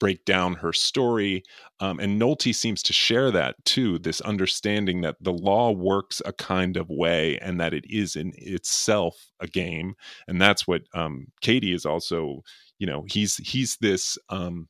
[0.00, 1.42] break down her story.
[1.80, 6.32] Um, and Nolte seems to share that too this understanding that the law works a
[6.32, 9.94] kind of way and that it is in itself a game.
[10.28, 12.42] And that's what um, Cady is also,
[12.78, 14.68] you know, he's he's this um,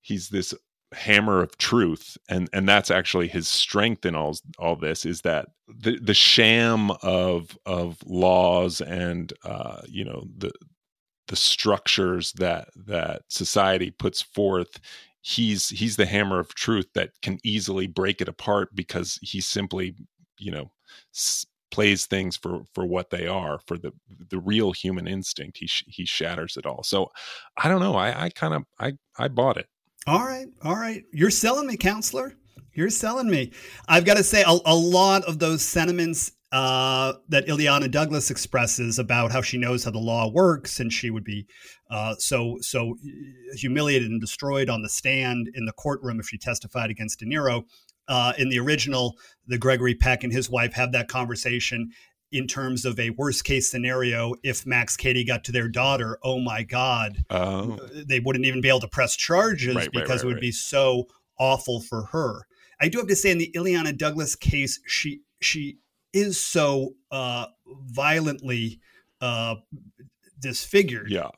[0.00, 0.54] he's this
[0.92, 5.48] hammer of truth and and that's actually his strength in all all this is that
[5.66, 10.52] the the sham of of laws and uh you know the
[11.28, 14.80] the structures that that society puts forth
[15.22, 19.94] he's he's the hammer of truth that can easily break it apart because he simply
[20.38, 20.70] you know
[21.14, 23.92] s- plays things for for what they are for the
[24.30, 26.82] the real human instinct he sh- he shatters it all.
[26.82, 27.10] So
[27.56, 29.66] i don't know i i kind of i i bought it.
[30.06, 31.02] All right all right.
[31.12, 32.36] You're selling me counselor.
[32.74, 33.52] You're selling me.
[33.86, 39.00] I've got to say a, a lot of those sentiments uh, that Illeana Douglas expresses
[39.00, 41.48] about how she knows how the law works, and she would be
[41.90, 42.96] uh, so so
[43.56, 47.64] humiliated and destroyed on the stand in the courtroom if she testified against De Niro.
[48.06, 51.90] Uh, in the original, the Gregory Peck and his wife have that conversation
[52.32, 56.18] in terms of a worst case scenario if Max Cady got to their daughter.
[56.22, 57.78] Oh my God, oh.
[57.94, 60.52] they wouldn't even be able to press charges right, because right, right, it would be
[60.52, 61.06] so
[61.38, 62.46] awful for her.
[62.80, 65.78] I do have to say, in the Illeana Douglas case, she she
[66.12, 68.80] is so uh, violently
[69.20, 69.56] uh,
[70.40, 71.10] disfigured.
[71.10, 71.30] Yeah.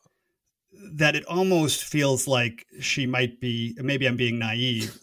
[0.94, 4.96] That it almost feels like she might be, maybe I'm being naive,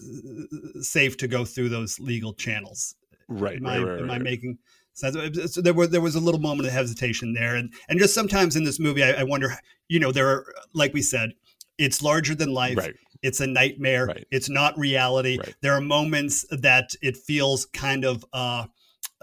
[0.82, 2.96] safe to go through those legal channels.
[3.28, 3.58] Right.
[3.58, 4.22] Am, right, I, right, am right.
[4.22, 4.58] I making
[4.94, 5.16] sense?
[5.54, 8.56] So there was there was a little moment of hesitation there, and and just sometimes
[8.56, 9.54] in this movie, I, I wonder,
[9.88, 11.32] you know, there are like we said,
[11.78, 12.78] it's larger than life.
[13.22, 14.14] It's a nightmare.
[14.32, 15.40] It's not reality.
[15.62, 18.66] There are moments that it feels kind of uh,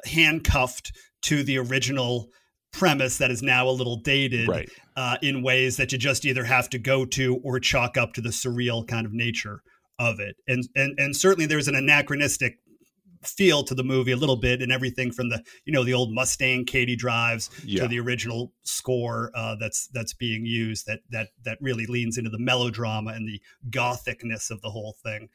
[0.04, 0.92] handcuffed
[1.22, 2.30] to the original
[2.72, 4.70] premise that is now a little dated right.
[5.00, 8.20] Uh, in ways that you just either have to go to or chalk up to
[8.20, 9.62] the surreal kind of nature
[9.98, 10.36] of it.
[10.46, 12.58] And and and certainly there's an anachronistic
[13.24, 16.12] feel to the movie a little bit and everything from the you know the old
[16.12, 17.80] Mustang cady drives yeah.
[17.82, 22.28] to the original score uh, that's that's being used that that that really leans into
[22.28, 23.40] the melodrama and the
[23.70, 25.30] gothicness of the whole thing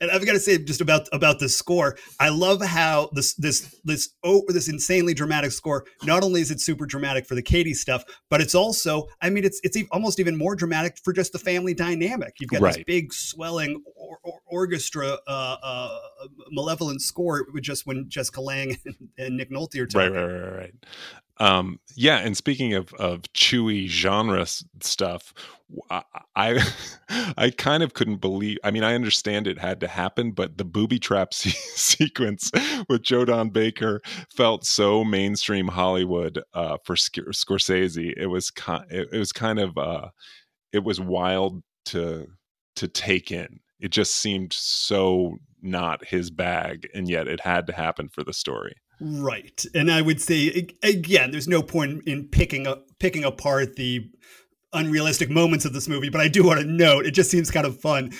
[0.00, 1.96] and I've got to say just about about the score.
[2.20, 5.84] I love how this this this oh this insanely dramatic score.
[6.04, 9.44] Not only is it super dramatic for the Cady stuff, but it's also I mean
[9.44, 12.34] it's it's almost even more dramatic for just the family dynamic.
[12.40, 12.74] You've got right.
[12.74, 15.98] this big swelling or, or, orchestra uh, uh,
[16.50, 20.12] malevolent score with just when Jessica Lange and, and Nick Nolte are talking.
[20.12, 20.74] Right, right, right, right.
[21.40, 24.44] Um, yeah, and speaking of of chewy genre
[24.80, 25.32] stuff,
[26.34, 26.62] I,
[27.36, 28.58] I kind of couldn't believe.
[28.64, 32.50] I mean, I understand it had to happen, but the booby trap se- sequence
[32.88, 34.00] with Joe Don Baker
[34.34, 38.14] felt so mainstream Hollywood uh, for Sc- Scorsese.
[38.16, 38.84] It was kind.
[38.90, 39.76] It, it was kind of.
[39.78, 40.08] Uh,
[40.72, 42.26] it was wild to
[42.76, 43.60] to take in.
[43.80, 48.32] It just seemed so not his bag, and yet it had to happen for the
[48.32, 48.74] story.
[49.00, 49.64] Right.
[49.74, 54.10] And I would say again, there's no point in picking up picking apart the
[54.72, 57.66] unrealistic moments of this movie, but I do want to note it just seems kind
[57.66, 58.12] of fun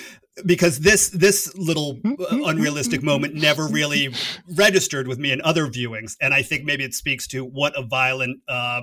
[0.46, 4.14] because this this little uh, unrealistic moment never really
[4.54, 7.82] registered with me in other viewings, and I think maybe it speaks to what a
[7.82, 8.40] violent.
[8.48, 8.82] Uh,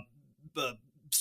[0.57, 0.71] uh,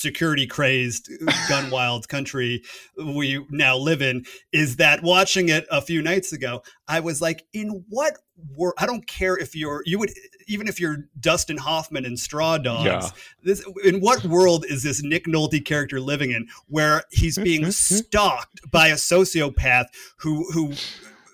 [0.00, 2.62] security crazed uh, gun wild country
[2.96, 7.44] we now live in is that watching it a few nights ago i was like
[7.52, 8.18] in what
[8.56, 10.10] world i don't care if you're you would
[10.46, 13.08] even if you're dustin hoffman in straw dogs Yeah.
[13.42, 18.60] this in what world is this nick nolte character living in where he's being stalked
[18.70, 19.86] by a sociopath
[20.18, 20.72] who who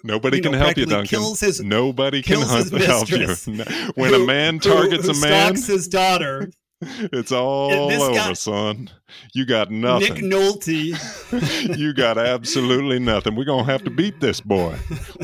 [0.02, 1.06] Nobody you know, can help you, Duncan.
[1.08, 2.40] kills his- Nobody can
[2.86, 3.26] help you.
[3.96, 6.50] When a who- man who- targets who a man, stalks his daughter
[7.12, 8.90] it's all this over, guy- son.
[9.34, 10.14] You got nothing.
[10.14, 13.34] nick nolte you got absolutely nothing.
[13.34, 14.76] We're gonna have to beat this boy.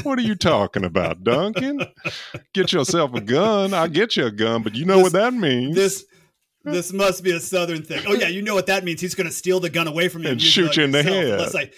[0.03, 1.81] What are you talking about, Duncan?
[2.53, 3.73] Get yourself a gun.
[3.73, 5.75] I'll get you a gun, but you know what that means.
[5.75, 6.05] this
[6.67, 8.03] this must be a southern thing.
[8.07, 9.01] Oh yeah, you know what that means.
[9.01, 11.03] He's going to steal the gun away from you And it shoot you in the
[11.03, 11.29] head.
[11.29, 11.71] Unless I,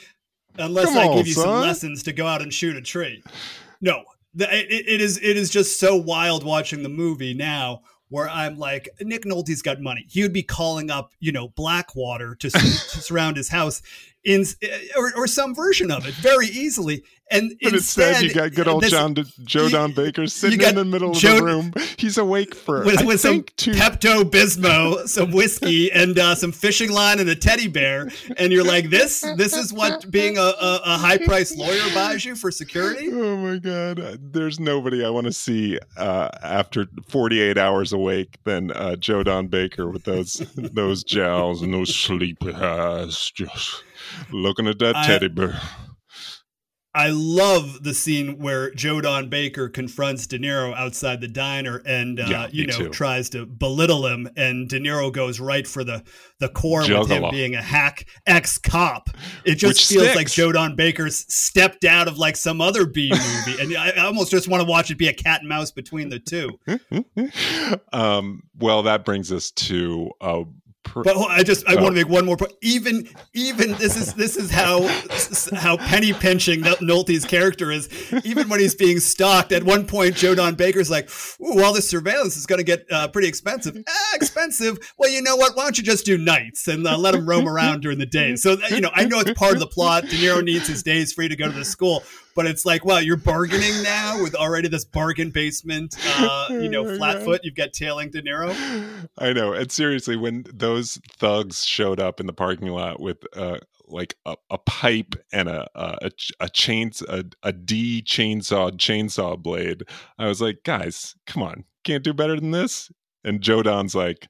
[0.58, 3.22] unless Come I on, give you some lessons to go out and shoot a tree.
[3.82, 4.02] No,
[4.34, 7.82] the, it, it is it is just so wild watching the movie now.
[8.10, 10.06] Where I'm like, Nick Nolte's got money.
[10.08, 13.82] He would be calling up, you know, Blackwater to, to surround his house,
[14.24, 17.02] in eh, or, or some version of it, very easily.
[17.30, 19.14] And But instead, instead, you got good old this- John
[19.44, 21.72] Joe you- Don Baker sitting in the middle of the room.
[21.98, 23.72] He's awake for with, I with some think two.
[23.72, 28.08] Pepto Bismol, some whiskey, and uh, some fishing line and a teddy bear,
[28.38, 32.24] and you're like, this this is what being a, a, a high priced lawyer buys
[32.24, 33.08] you for security.
[33.28, 34.32] Oh my god!
[34.32, 39.48] There's nobody I want to see uh, after 48 hours awake than uh, Joe Don
[39.48, 43.84] Baker with those those jowls and those sleepy eyes, just
[44.30, 45.60] looking at that I- teddy bear.
[46.94, 52.18] I love the scene where Joe Don Baker confronts De Niro outside the diner and
[52.18, 52.88] uh, Yeah, you know too.
[52.88, 56.02] tries to belittle him, and De Niro goes right for the
[56.40, 59.10] the core with him being a hack ex cop.
[59.44, 60.16] It just Which feels sticks.
[60.16, 64.06] like Joe Don Baker's stepped out of like some other B movie, and I, I
[64.06, 66.58] almost just want to watch it be a cat and mouse between the two.
[67.92, 70.42] um, well, that brings us to uh,
[70.88, 71.82] pr- But I just I Oh.
[71.82, 72.52] want to make one more point.
[72.62, 74.86] Even even this is this is how
[75.54, 77.88] how penny pinching Nol- Nolte's character is.
[78.24, 81.10] Even when he's being stalked, at one point Joe Don Baker's like,
[81.40, 84.78] "Ooh, all this surveillance is going to get uh, pretty expensive." Ah, expensive.
[84.98, 85.56] Well, you know what?
[85.56, 88.36] Why don't you just do nights and uh, let him roam around during the day?
[88.36, 90.04] So you know, I know it's part of the plot.
[90.04, 92.02] De Niro needs his days free to go to the school.
[92.38, 96.86] But it's like, wow, you're bargaining now with already this bargain basement, uh, you know,
[96.86, 97.40] Oh my flatfoot.
[97.42, 98.54] You've got tailing De Niro.
[99.18, 99.54] I know.
[99.54, 103.58] And seriously, when those thugs showed up in the parking lot with uh,
[103.88, 109.36] like a, a pipe and a a, a, a chains a, a D chainsaw chainsaw
[109.36, 109.82] blade,
[110.16, 112.88] I was like, guys, come on, can't do better than this.
[113.24, 114.28] And Joe Don's like,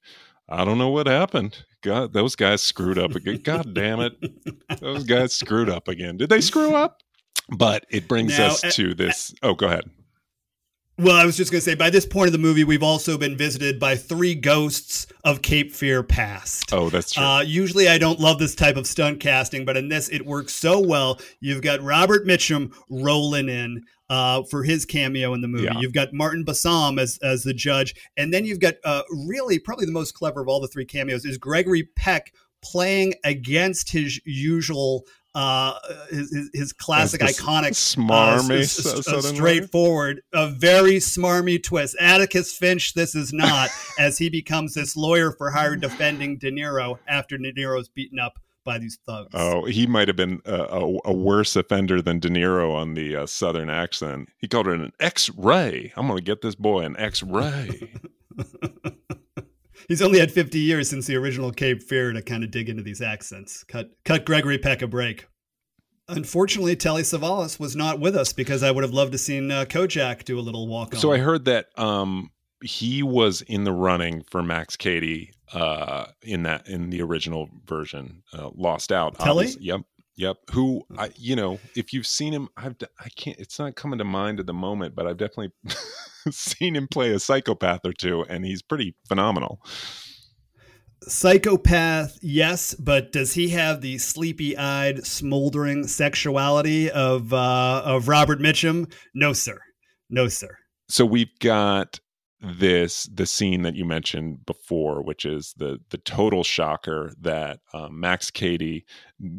[0.49, 1.63] I don't know what happened.
[1.83, 3.37] God, those guys screwed up again.
[3.45, 4.15] God damn it,
[4.81, 6.17] those guys screwed up again.
[6.17, 7.03] Did they screw up?
[7.49, 9.35] But it brings Now, us to this.
[9.43, 9.91] Oh, go ahead.
[10.99, 13.17] Well, I was just going to say, by this point of the movie, we've also
[13.17, 16.73] been visited by three ghosts of Cape Fear past.
[16.73, 17.23] Oh, that's true.
[17.23, 20.55] Uh, usually, I don't love this type of stunt casting, but in this, it works
[20.55, 21.21] so well.
[21.39, 25.67] You've got Robert Mitchum rolling in uh, for his cameo in the movie.
[25.67, 25.79] Yeah.
[25.79, 29.87] You've got Martin Balsam as as the judge, and then you've got uh, really probably
[29.87, 35.05] the most clever of all the three cameos is Gregory Peck playing against his usual.
[35.41, 35.73] Uh,
[36.11, 41.95] his, his- his classic, iconic, smarmy uh, s- s- s- straightforward, a very smarmy twist.
[42.01, 43.71] Atticus Finch, this is not,
[44.01, 48.41] as he becomes this lawyer for hire defending De Niro after De Niro's beaten up
[48.65, 49.31] by these thugs.
[49.33, 53.15] Oh, he might have been a, a, a worse offender than De Niro on the
[53.15, 54.31] uh, Southern accent.
[54.39, 55.93] He called it an X-ray.
[55.97, 57.93] I'm going to get this boy an X-ray.
[59.89, 62.83] He's only had 50 years since the original Cape Fear to kind of dig into
[62.83, 63.65] these accents.
[63.65, 65.27] Cut, cut Gregory Peck a break.
[66.09, 69.65] Unfortunately, Telly Savalas was not with us because I would have loved to seen uh,
[69.65, 71.01] Kojak do a little walk on.
[71.01, 72.31] so I heard that um,
[72.63, 78.23] he was in the running for Max Cady uh, in that in the original version.
[78.33, 79.19] Uh, lost out.
[79.19, 79.47] Telly?
[79.47, 79.65] obviously.
[79.67, 79.81] Yep.
[80.19, 80.37] Yep.
[80.51, 83.39] Who I you know if you've seen him, I've I can't.
[83.39, 85.53] It's not coming to mind at the moment, but I've definitely
[86.31, 89.61] seen him play a psychopath or two, and he's pretty phenomenal.
[91.05, 98.93] Psychopath, yes, but does he have the sleepy-eyed, smoldering sexuality of uh, of Robert Mitchum?
[99.15, 99.61] No, sir.
[100.11, 100.59] No, sir.
[100.89, 102.01] So we've got
[102.41, 107.99] this the scene that you mentioned before, which is the the total shocker that um,
[107.99, 108.85] Max Cady,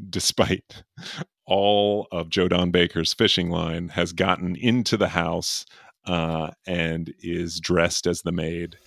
[0.10, 0.84] despite
[1.46, 5.66] all of Joe Don Baker's fishing line, has gotten into the house
[6.06, 8.78] uh, and is dressed as the maid.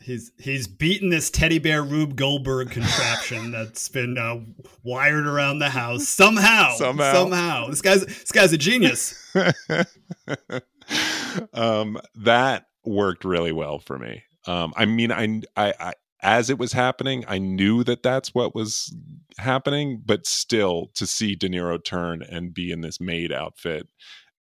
[0.00, 4.38] He's he's beaten this teddy bear Rube Goldberg contraption that's been uh,
[4.82, 6.74] wired around the house somehow.
[6.76, 7.68] Somehow, somehow.
[7.68, 9.14] This guy's this guy's a genius.
[11.52, 14.22] um, that worked really well for me.
[14.46, 18.54] Um, I mean, I, I, I, as it was happening, I knew that that's what
[18.54, 18.94] was
[19.38, 23.86] happening, but still to see De Niro turn and be in this maid outfit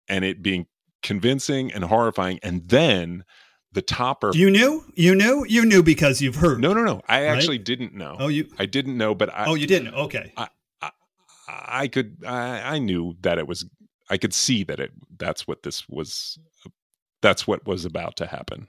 [0.08, 0.66] and it being
[1.02, 3.24] convincing and horrifying, and then
[3.72, 4.32] the topper.
[4.34, 6.60] You knew, you knew, you knew because you've heard.
[6.60, 7.00] No, no, no.
[7.08, 7.36] I right?
[7.36, 8.16] actually didn't know.
[8.18, 8.48] Oh, you?
[8.58, 9.46] I didn't know, but I.
[9.46, 9.94] Oh, you didn't.
[9.94, 10.32] Okay.
[10.36, 10.48] I,
[10.82, 10.90] I,
[11.48, 12.18] I could.
[12.26, 13.64] I, I knew that it was.
[14.08, 14.90] I could see that it.
[15.18, 16.38] That's what this was
[17.20, 18.68] that's what was about to happen.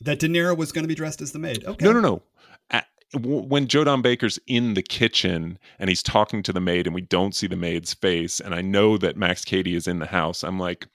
[0.00, 1.64] That De Niro was going to be dressed as the maid.
[1.64, 1.84] Okay.
[1.84, 2.22] No, no, no.
[2.70, 6.94] At, when Joe Don Baker's in the kitchen and he's talking to the maid, and
[6.94, 10.06] we don't see the maid's face, and I know that Max Cady is in the
[10.06, 10.88] house, I'm like,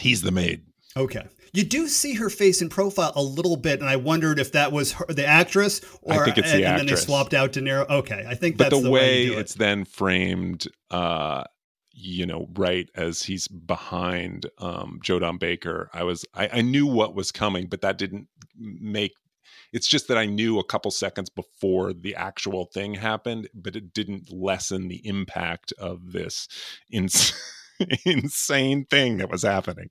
[0.00, 0.62] he's the maid.
[0.96, 1.26] Okay.
[1.54, 4.72] You do see her face in profile a little bit, and I wondered if that
[4.72, 6.80] was her, the actress, or I think it's the and, actress.
[6.80, 7.88] and then they swapped out De Niro.
[7.90, 10.66] Okay, I think but that's the, the way, way it's then framed.
[10.90, 11.44] Uh,
[11.94, 16.86] you know, right as he's behind um, Joe Don Baker, I was I, I knew
[16.86, 18.28] what was coming, but that didn't
[18.58, 19.12] make.
[19.72, 23.94] It's just that I knew a couple seconds before the actual thing happened, but it
[23.94, 26.46] didn't lessen the impact of this
[26.90, 27.32] ins-
[28.04, 29.88] insane thing that was happening.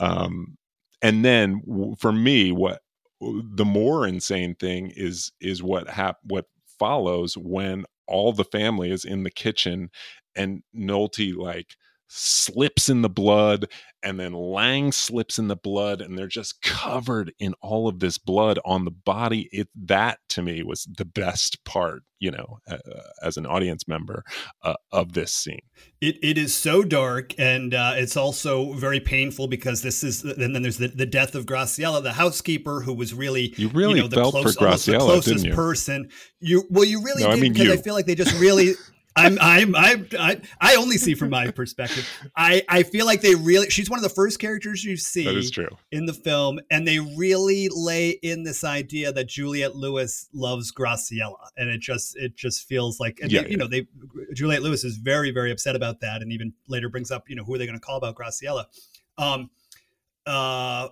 [0.00, 0.56] Um,
[1.02, 1.62] and then
[1.98, 2.80] for me, what
[3.20, 6.46] the more insane thing is is what hap- what
[6.78, 9.90] follows when all the family is in the kitchen
[10.36, 11.76] and Nolte like
[12.08, 13.66] slips in the blood
[14.02, 18.18] and then Lange slips in the blood and they're just covered in all of this
[18.18, 22.78] blood on the body it that to me was the best part you know uh,
[23.22, 24.22] as an audience member
[24.62, 25.62] uh, of this scene
[26.00, 30.54] it, it is so dark and uh, it's also very painful because this is and
[30.54, 34.02] then there's the, the death of Graciela the housekeeper who was really you really you
[34.02, 35.54] know, the felt close, for Graciela the closest didn't you?
[35.54, 36.08] person
[36.38, 37.72] you well you really no, did I mean because you.
[37.72, 38.74] I feel like they just really
[39.16, 42.06] I'm, I'm, I'm, I, I only see from my perspective.
[42.36, 45.36] I, I feel like they really, she's one of the first characters you see that
[45.36, 45.70] is true.
[45.90, 46.60] in the film.
[46.70, 51.48] And they really lay in this idea that Juliette Lewis loves Graciela.
[51.56, 53.86] And it just, it just feels like, and Yeah, they, you know, they,
[54.34, 56.20] Juliette Lewis is very, very upset about that.
[56.20, 58.66] And even later brings up, you know, who are they going to call about Graciela?
[59.16, 59.50] Um,
[60.26, 60.88] uh,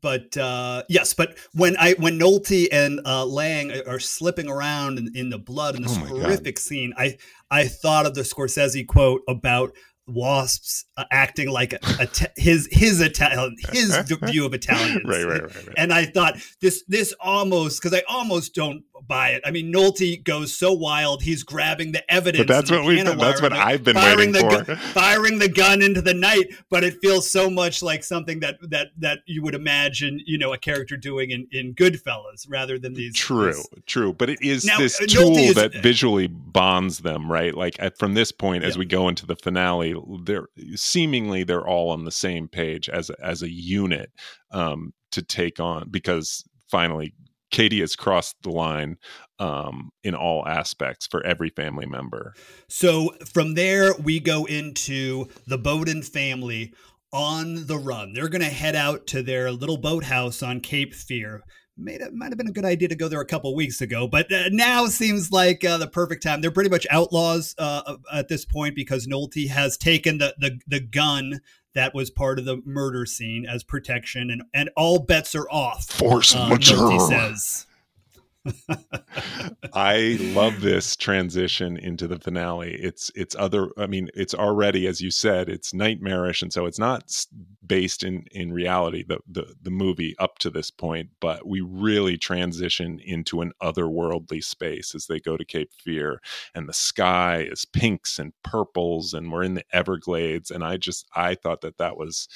[0.00, 5.10] but uh, yes, but when I when Nolte and uh, Lange are slipping around in,
[5.14, 6.22] in the blood in this Oh my God.
[6.22, 7.16] horrific scene, I
[7.50, 9.72] I thought of the Scorsese quote about
[10.08, 15.02] wasps uh, acting like a, his his Italian his view of Italians.
[15.04, 15.74] Right, right, right, right.
[15.76, 19.42] And I thought this this almost because I almost don't buy it.
[19.44, 22.46] I mean, Nolte goes so wild, he's grabbing the evidence.
[22.46, 24.64] But that's what we've that's what I've been firing waiting the for.
[24.64, 26.54] gu- firing the gun into the night.
[26.70, 30.52] But it feels so much like something that that that you would imagine, you know,
[30.52, 33.14] a character doing in in Goodfellas rather than these.
[33.14, 34.12] True, these- true.
[34.12, 37.54] But it is Now, this uh, tool is- that visually bonds them, right?
[37.54, 39.94] Like at, from this point, as we go into the finale,
[40.24, 44.10] they're seemingly they're all on the same page as as a unit
[44.50, 47.14] um, to take on because finally.
[47.52, 48.96] Cady has crossed the line
[49.38, 52.34] um, in all aspects for every family member.
[52.68, 56.74] So from there, we go into the Bowden family
[57.12, 58.14] on the run.
[58.14, 61.42] They're going to head out to their little boathouse on Cape Fear.
[61.76, 64.06] Made it might have been a good idea to go there a couple weeks ago,
[64.06, 66.42] but uh, now seems like uh, the perfect time.
[66.42, 70.80] They're pretty much outlaws uh, at this point because Nolte has taken the, the the
[70.80, 71.40] gun
[71.74, 75.90] that was part of the murder scene as protection, and and all bets are off.
[75.90, 76.98] Force uh, majeure.
[77.00, 77.66] Says.
[79.72, 82.74] I love this transition into the finale.
[82.74, 83.70] It's it's other.
[83.78, 87.04] I mean, it's already as you said, it's nightmarish, and so it's not
[87.64, 89.04] based in in reality.
[89.06, 94.42] The the the movie up to this point, but we really transition into an otherworldly
[94.42, 96.20] space as they go to Cape Fear,
[96.54, 100.50] and the sky is pinks and purples, and we're in the Everglades.
[100.50, 102.28] And I just I thought that that was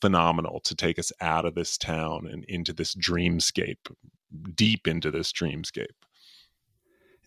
[0.00, 3.76] phenomenal to take us out of this town and into this dreamscape
[4.54, 5.86] deep into this dreamscape.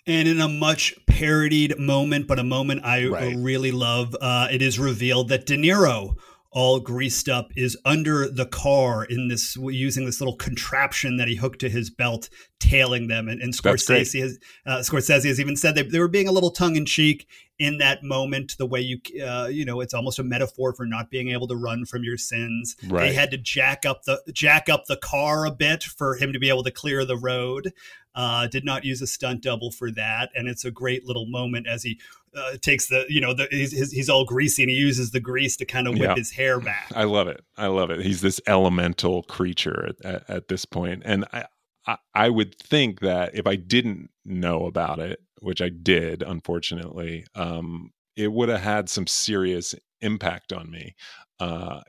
[0.06, 3.36] And in a much parodied moment, but a moment I Right.
[3.38, 6.16] really love, uh, it is revealed that De Niro
[6.54, 11.36] all greased up, is under the car in this using this little contraption that he
[11.36, 13.28] hooked to his belt, tailing them.
[13.28, 16.52] And, and Scorsese has uh, Scorsese has even said they, they were being a little
[16.52, 17.28] tongue in cheek
[17.60, 18.56] in that moment.
[18.58, 21.56] The way you uh, you know it's almost a metaphor for not being able to
[21.56, 22.76] run from your sins.
[22.88, 23.08] Right.
[23.08, 26.40] They had to jack up the jack up the car a bit for him to
[26.40, 27.74] be able to clear the road.
[28.16, 31.68] Uh, did not use a stunt double for that, and it's a great little moment
[31.68, 32.00] as he
[32.36, 35.56] uh, takes the you know the, he's, he's all greasy and he uses the grease
[35.58, 36.16] to kind of whip Yeah.
[36.16, 36.92] his hair back.
[36.96, 37.44] I love it.
[37.58, 38.02] I love it.
[38.02, 41.46] He's this elemental creature at, at, at this point, and I,
[41.88, 47.26] I I would think that if I didn't know about it, which I did, unfortunately,
[47.36, 50.96] um, it would have had some serious impact on me.
[51.44, 51.82] Uh,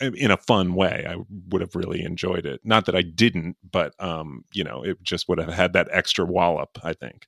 [0.00, 1.16] it, in a fun way, I
[1.50, 2.60] would have really enjoyed it.
[2.64, 6.24] Not that I didn't, but um, you know, it just would have had that extra
[6.24, 6.78] wallop.
[6.82, 7.26] I think.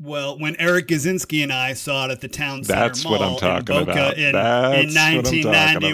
[0.00, 3.22] Well, when Eric Gazinski and I saw it at the town center That's mall what
[3.22, 4.18] I'm in Boca about.
[4.18, 5.44] in, That's in what I'm talking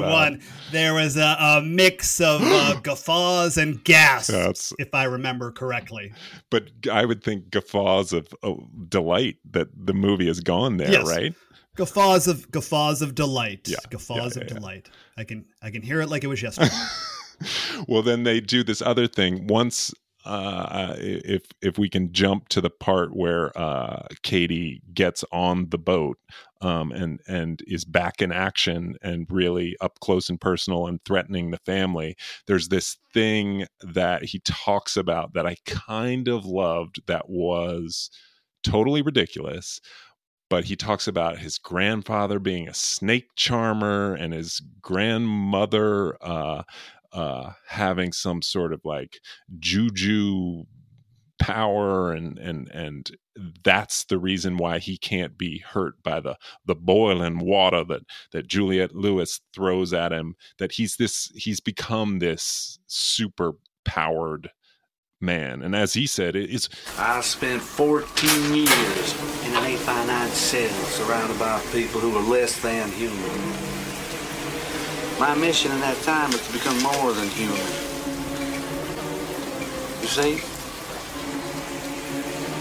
[0.00, 0.42] 1991,
[0.72, 6.14] there was a, a mix of uh, guffaws and gasps, That's- if I remember correctly.
[6.48, 11.06] But I would think guffaws of, of delight that the movie has gone there, Yes.
[11.06, 11.34] right?
[11.76, 13.68] Guffaws of guffaws of delight.
[13.68, 14.54] Yeah, Guffaws yeah, of yeah.
[14.54, 14.90] delight.
[15.16, 16.70] I can I can hear it like it was yesterday.
[17.88, 19.92] well then they do this other thing once
[20.26, 25.78] uh if if we can jump to the part where uh Cady gets on the
[25.78, 26.18] boat
[26.60, 31.50] um and and is back in action and really up close and personal and threatening
[31.50, 32.16] the family
[32.46, 38.10] there's this thing that he talks about that I kind of loved that was
[38.62, 39.80] totally ridiculous
[40.50, 46.62] but he talks about his grandfather being a snake charmer and his grandmother uh,
[47.12, 49.20] uh, having some sort of like
[49.58, 50.64] juju
[51.40, 53.16] power and and and
[53.64, 56.36] that's the reason why he can't be hurt by the
[56.66, 58.02] the boiling water that
[58.32, 63.52] that Juliette Lewis throws at him that he's this he's become this super
[63.86, 64.50] powered
[65.22, 71.38] man and as he said it's I spent 14 years in an A-finite cell surrounded
[71.38, 73.18] by people who were less than human.
[75.20, 77.58] My mission in that time was to become more than human.
[80.00, 80.40] You see?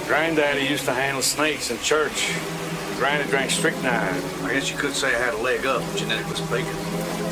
[0.05, 2.33] Granddaddy used to handle snakes in church.
[2.97, 4.21] Granny drank strychnine.
[4.43, 7.28] I guess you could say I had a leg up, genetically speaking.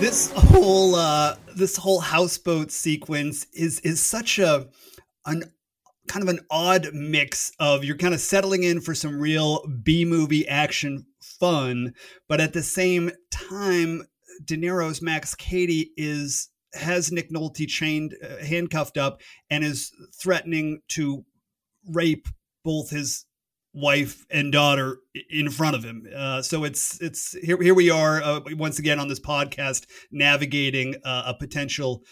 [0.00, 4.66] This whole uh this whole houseboat sequence is is such a
[5.26, 5.44] an
[6.08, 10.04] kind of an odd mix of you're kind of settling in for some real B
[10.04, 11.06] movie action
[11.40, 11.94] fun,
[12.28, 14.02] but at the same time,
[14.44, 19.20] De Niro's Max Cady is has Nick Nolte chained, uh, handcuffed up,
[19.50, 21.24] and is threatening to
[21.88, 22.26] rape
[22.64, 23.26] both his
[23.72, 24.98] wife and daughter
[25.30, 26.06] in front of him.
[26.14, 30.96] Uh, so it's it's here here we are uh, once again on this podcast navigating
[31.04, 32.02] uh, a potential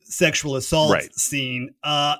[0.00, 1.12] sexual assault Right.
[1.14, 2.16] scene, uh,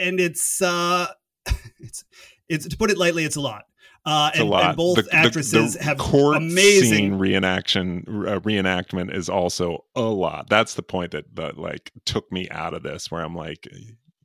[0.00, 1.06] and it's uh,
[1.78, 2.04] it's
[2.48, 3.64] it's to put it lightly, it's a lot.
[4.06, 4.64] Uh, and, a lot.
[4.66, 9.84] and both The- the- actresses the have court amazing scene reenaction uh, reenactment is also
[9.96, 10.50] a lot.
[10.50, 13.66] That's the point that that like took me out of this, where I'm like,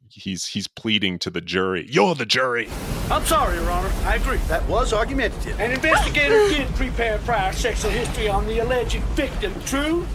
[0.10, 1.88] he's he's pleading to the jury.
[1.90, 2.70] You're the jury.
[3.10, 3.92] I'm sorry, Your Honor.
[4.04, 4.38] I agree.
[4.48, 5.60] That was argumentative.
[5.60, 10.06] An investigator did prepare prior sexual history on the alleged victim, true?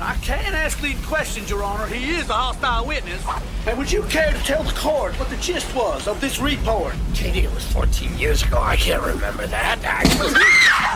[0.00, 1.86] I can't ask leading questions, Your Honor.
[1.86, 3.20] He is a hostile witness.
[3.66, 6.94] And would you care to tell the court what the gist was of this report?
[7.14, 8.58] Cady, it was 14 years ago.
[8.60, 9.78] I can't remember that.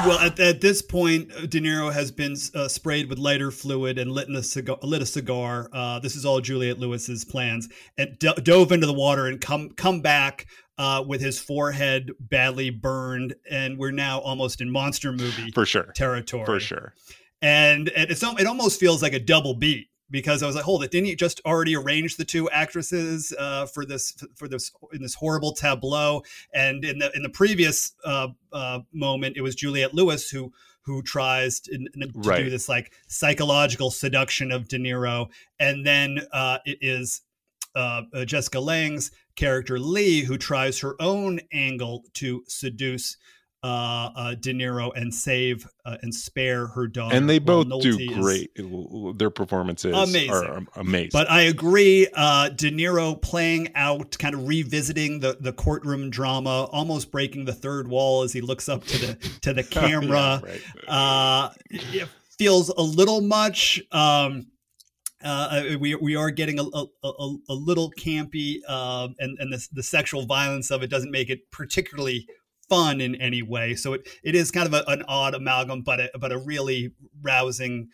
[0.07, 3.99] Well, at, at this point, uh, De Niro has been uh, sprayed with lighter fluid
[3.99, 5.69] and lit, in a cigar, lit a cigar.
[5.73, 7.69] Uh, this is all Juliette Lewis's plans,
[7.99, 10.47] and do- dove into the water and come come back
[10.79, 15.93] uh, with his forehead badly burned, and we're now almost in monster movie For sure.
[15.95, 16.47] territory.
[16.47, 16.95] For sure.
[17.43, 20.85] And, and it's it almost feels like a double beat because I was like, hold
[20.85, 25.03] it, didn't you just already arrange the two actresses uh, for this for this in
[25.03, 26.23] this horrible tableau?
[26.55, 30.53] And in the in the previous uh, uh, moment, it was Juliette Lewis who
[30.83, 35.29] who tries to, to do this like psychological seduction of De Niro,
[35.59, 37.23] and then uh, it is
[37.75, 43.17] uh, Jessica Lange's character Lee who tries her own angle to seduce
[43.63, 47.15] uh, uh, De Niro and save uh, and spare her daughter.
[47.15, 48.51] And they both do great.
[49.19, 50.31] Their performances Amazing.
[50.31, 51.11] are amazing.
[51.13, 56.65] But I agree, uh, De Niro playing out, kind of revisiting the the courtroom drama,
[56.73, 60.43] almost breaking the third wall as he looks up to the to the camera.
[60.43, 60.61] right.
[60.89, 62.09] uh, it
[62.39, 63.81] feels a little much.
[63.93, 64.49] Um,
[65.25, 69.69] uh, we we are getting a a, a, a little campy, um, and and the,
[69.73, 72.27] the sexual violence of it doesn't make it particularly
[72.73, 73.75] fun in any way.
[73.75, 76.93] So it, it is kind of a, an odd amalgam, but a, but a really
[77.23, 77.89] rousing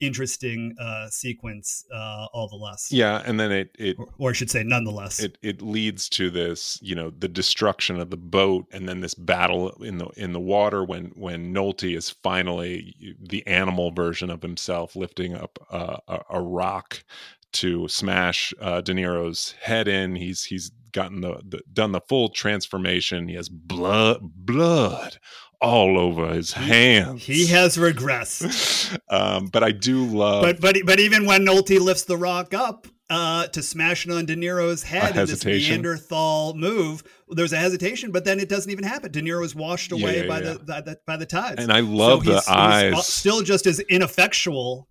[0.00, 2.90] interesting uh, sequence uh, all the less.
[2.90, 5.20] Yeah, and then it it or, or, I should say nonetheless.
[5.20, 9.14] It it leads to this, you know, the destruction of the boat and then this
[9.14, 14.42] battle in the in the water when when Nolte is finally the animal version of
[14.42, 17.04] himself lifting up uh, a, a rock
[17.52, 20.16] to smash uh, De Niro's head in.
[20.16, 23.28] He's he's gotten the, the done the full transformation.
[23.28, 25.18] He has blood blood
[25.60, 27.24] all over his hands.
[27.24, 28.98] He has regressed.
[29.10, 30.42] um, but I do love.
[30.42, 34.24] But but but even when Nolte lifts the rock up uh, to smash it on
[34.24, 38.84] De Niro's head in this Neanderthal move, there's a hesitation, but then it doesn't even
[38.84, 39.12] happen.
[39.12, 40.52] De Niro is washed away yeah, yeah, by, yeah.
[40.52, 41.62] The, by, the, by the tides.
[41.62, 42.94] And I love so the he's, eyes.
[42.94, 44.88] He's still just as ineffectual.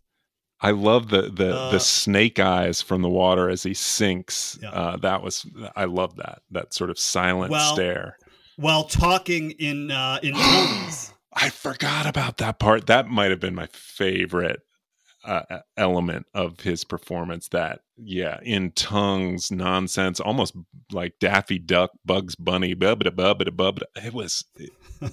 [0.61, 4.59] I love the the uh, the snake eyes from the water as he sinks.
[4.63, 5.45] Uh, that was
[5.75, 8.17] I love that that sort of silent stare
[8.59, 11.13] while talking in uh, in tongues.
[11.33, 12.87] I forgot about that part.
[12.87, 14.61] That might have been my favorite
[15.23, 17.47] uh, element of his performance.
[17.49, 20.55] That yeah, in tongues, nonsense, almost
[20.91, 23.83] like Daffy Duck, Bugs Bunny, bubba bubba bubba.
[24.03, 24.71] It was it,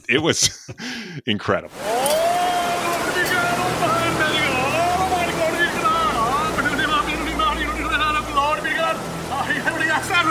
[0.09, 0.68] it was
[1.27, 1.77] incredible.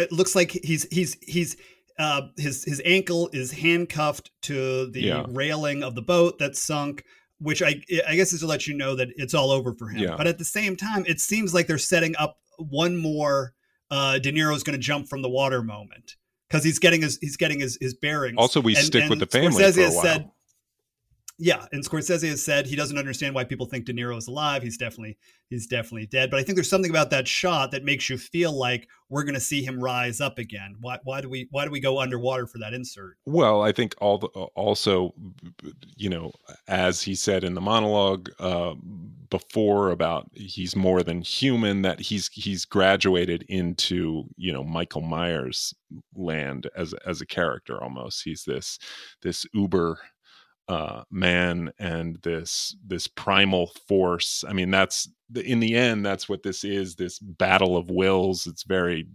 [0.00, 1.56] It looks like he's he's he's
[1.98, 5.26] uh, his his ankle is handcuffed to the yeah.
[5.28, 7.04] railing of the boat that's sunk,
[7.38, 10.02] which I I guess is to let you know that it's all over for him.
[10.02, 10.16] Yeah.
[10.16, 13.54] But at the same time, it seems like they're setting up one more
[13.90, 16.16] uh, De Niro's going to jump from the water moment
[16.48, 18.36] because he's getting his he's getting his his bearings.
[18.38, 20.02] Also, we and, stick and with the family Scorsese for a while.
[20.02, 20.30] Said,
[21.42, 24.62] yeah, and Scorsese has said he doesn't understand why people think De Niro is alive.
[24.62, 25.16] He's definitely
[25.48, 26.30] he's definitely dead.
[26.30, 29.34] But I think there's something about that shot that makes you feel like we're going
[29.34, 30.76] to see him rise up again.
[30.82, 33.16] Why why do we why do we go underwater for that insert?
[33.24, 35.14] Well, I think all the, also,
[35.96, 36.32] you know,
[36.68, 38.74] as he said in the monologue uh,
[39.30, 45.72] before about he's more than human, that he's he's graduated into you know Michael Myers
[46.14, 48.24] land as as a character almost.
[48.24, 48.78] He's this
[49.22, 49.98] this uber
[50.70, 54.44] uh, man and this this primal force.
[54.48, 56.94] I mean, that's in the end, that's what this is.
[56.94, 58.46] This battle of wills.
[58.46, 59.08] It's very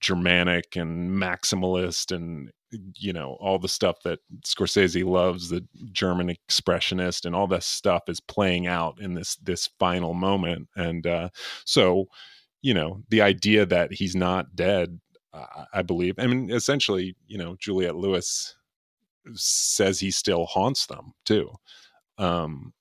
[0.00, 2.52] Germanic and maximalist, and
[2.98, 5.48] you know all the stuff that Scorsese loves.
[5.48, 10.68] The German expressionist and all this stuff is playing out in this this final moment.
[10.76, 11.30] And uh,
[11.64, 12.08] so,
[12.60, 15.00] you know, the idea that he's not dead,
[15.72, 16.16] I believe.
[16.18, 18.54] I mean, essentially, you know, Juliette Lewis
[19.34, 21.50] says he still haunts them too.
[22.18, 22.72] Um,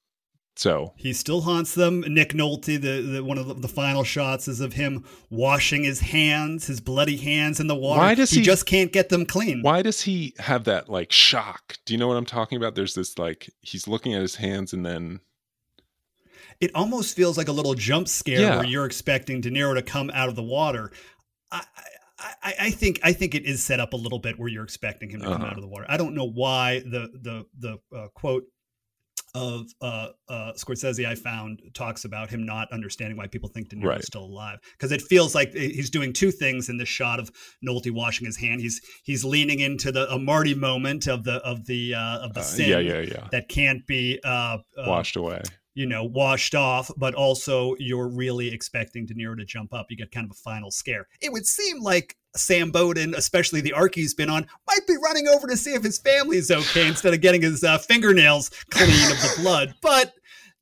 [0.56, 2.02] so he still haunts them.
[2.02, 6.02] Nick Nolte, the, the one of the, the, final shots is of him washing his
[6.02, 8.02] hands, his bloody hands in the water.
[8.02, 9.62] Why does he, he, just can't get them clean?
[9.62, 11.78] Why does he have that like shock?
[11.86, 12.76] Do you know what I'm talking about?
[12.76, 15.22] There's this like he's looking at his hands and then
[16.60, 18.56] it almost feels like a little jump scare yeah.
[18.58, 20.92] where you're expecting De Niro to come out of the water.
[21.52, 21.64] I,
[22.20, 25.10] I, I, think I think it is set up a little bit where you're expecting
[25.10, 25.48] him to come uh-huh.
[25.48, 25.86] out of the water.
[25.88, 28.44] I don't know why the the the uh, quote
[29.36, 33.76] of uh, uh, Scorsese I found talks about him not understanding why people think De
[33.76, 34.04] Niro's right.
[34.04, 37.32] still alive because it feels like he's doing two things in this shot of
[37.66, 38.62] Nolte washing his hand.
[38.62, 42.42] He's he's leaning into the a Marty moment of the of the uh, of the
[42.42, 43.28] sin yeah, yeah, yeah.
[43.32, 45.42] that can't be uh, uh, washed away
[45.74, 49.88] you know, washed off, but also you're really expecting De Niro to jump up.
[49.90, 51.08] You get kind of a final scare.
[51.22, 55.28] It would seem like Sam Bowden, especially the arc he's been on, might be running
[55.28, 59.12] over to see if his family is okay instead of getting his uh, fingernails clean
[59.12, 59.74] of the blood.
[59.82, 60.14] But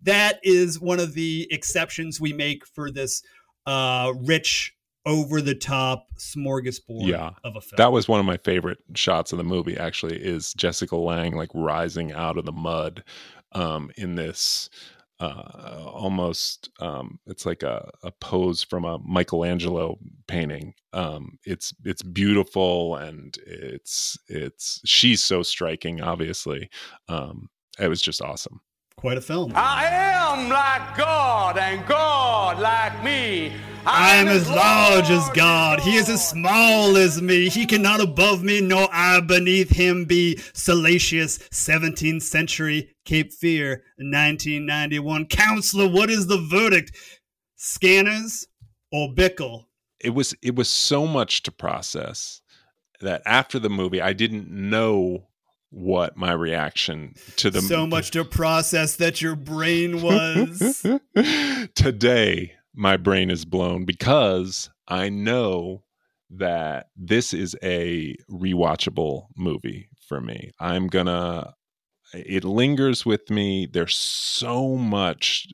[0.04, 3.24] that is one of the exceptions we make for this
[3.66, 4.78] uh, rich,
[5.08, 7.78] over the top smorgasbord yeah, of a film.
[7.78, 11.50] That was one of my favorite shots of the movie, actually, is Jessica Lange like
[11.54, 13.06] rising out of the mud
[13.54, 14.70] um, in this
[15.20, 20.74] uh, almost um, it's like a, a, pose from a Michelangelo painting.
[20.94, 26.02] Um, it's it's beautiful and it's it's she's so striking.
[26.02, 26.70] Obviously,
[27.10, 27.50] um,
[27.80, 28.62] it was just awesome.
[28.98, 29.54] Quite a film.
[29.56, 33.54] I am like God, and God like me.
[33.86, 35.80] I am as large as God.
[35.82, 37.48] He is as small as me.
[37.48, 40.38] He cannot above me, nor I beneath him be.
[40.54, 45.28] Silesius, 17th century, Cape Fear, 1991.
[45.28, 46.92] Counselor, what is the verdict?
[47.56, 48.48] Scanners
[48.92, 49.66] or Bickle?
[50.00, 52.42] It was it was so much to process
[53.02, 55.27] that after the movie, I didn't know
[55.70, 60.86] what my reaction to the so much to process that your brain was.
[61.76, 65.84] Today my brain is blown because i know
[66.30, 70.52] that this is a rewatchable movie for me.
[70.60, 71.54] I'm gonna
[72.14, 73.68] it lingers with me.
[73.72, 75.48] There's so much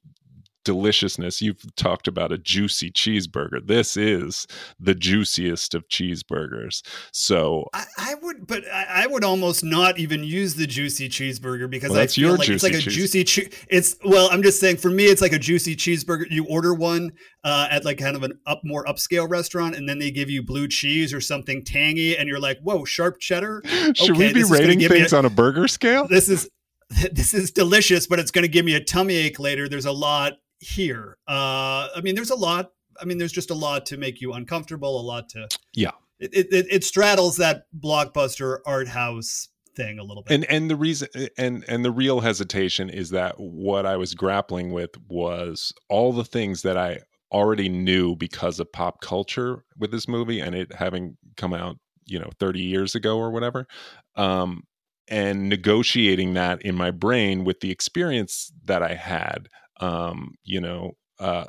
[0.63, 1.41] deliciousness.
[1.41, 3.65] You've talked about a juicy cheeseburger.
[3.65, 4.47] This is
[4.79, 6.81] the juiciest of cheeseburgers.
[7.11, 11.69] So I, I would, but I, I, would almost not even use the juicy cheeseburger
[11.69, 12.95] because well, I feel like it's like a cheese.
[12.95, 13.23] juicy.
[13.23, 16.25] Che- it's well, I'm just saying for me, it's like a juicy cheeseburger.
[16.29, 17.11] You order one
[17.43, 20.43] uh, at like kind of an up more upscale restaurant, and then they give you
[20.43, 23.61] blue cheese or something tangy, and you're like, whoa, sharp cheddar.
[23.67, 26.07] Should okay, we be rating things a, on a burger scale?
[26.07, 26.49] This is
[27.11, 29.67] this is delicious, but it's going to give me a tummy ache later.
[29.67, 30.33] There's a lot
[30.63, 31.17] here.
[31.27, 32.71] Uh, I mean, there's a lot.
[33.01, 34.99] I mean, there's just a lot to make you uncomfortable.
[34.99, 35.91] A lot to yeah.
[36.19, 40.33] It it, it straddles that blockbuster art house thing a little bit.
[40.33, 41.07] And and the reason
[41.37, 46.25] and and the real hesitation is that what I was grappling with was all the
[46.25, 46.99] things that I
[47.31, 52.19] already knew because of pop culture with this movie and it having come out, you
[52.19, 53.67] know, 30 years ago or whatever.
[54.15, 54.63] Um
[55.09, 60.91] and negotiating that in my brain with the experience that I had um, you know,
[61.19, 61.45] uh,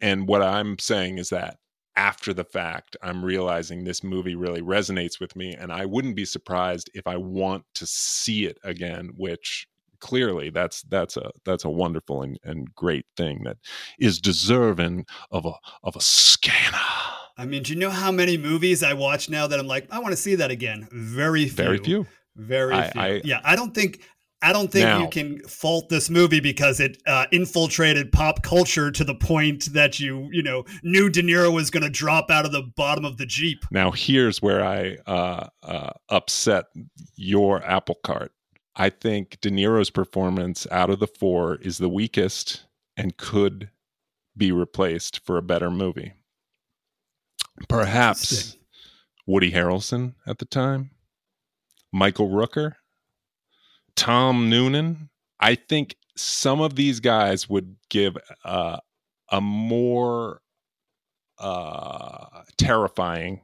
[0.00, 1.58] and what I'm saying is that
[1.96, 6.24] after the fact, I'm realizing this movie really resonates with me, and I wouldn't be
[6.24, 9.10] surprised if I want to see it again.
[9.16, 9.68] Which
[9.98, 13.58] clearly, that's that's a that's a wonderful and, and great thing that
[13.98, 15.52] is deserving of a
[15.82, 16.78] of a scanner.
[17.36, 19.98] I mean, do you know how many movies I watch now that I'm like, I
[19.98, 20.88] want to see that again?
[20.92, 21.54] Very few.
[21.54, 22.06] Very few.
[22.36, 23.00] Very I, few.
[23.00, 24.02] I, yeah, I don't think
[24.42, 28.90] I don't think now, you can fault this movie because it uh, infiltrated pop culture
[28.90, 32.46] to the point that you, you know, knew De Niro was going to drop out
[32.46, 33.64] of the bottom of the Jeep.
[33.70, 36.66] Now, here's where I uh, uh, upset
[37.16, 38.32] your apple cart.
[38.76, 42.64] I think De Niro's performance out of the four is the weakest
[42.96, 43.68] and could
[44.36, 46.14] be replaced for a better movie.
[47.68, 48.56] Perhaps
[49.26, 50.92] Woody Harrelson at the time,
[51.92, 52.76] Michael Rooker
[53.96, 58.78] Tom Noonan, I think some of these guys would give uh,
[59.30, 60.40] a more
[61.38, 63.40] uh, terrifying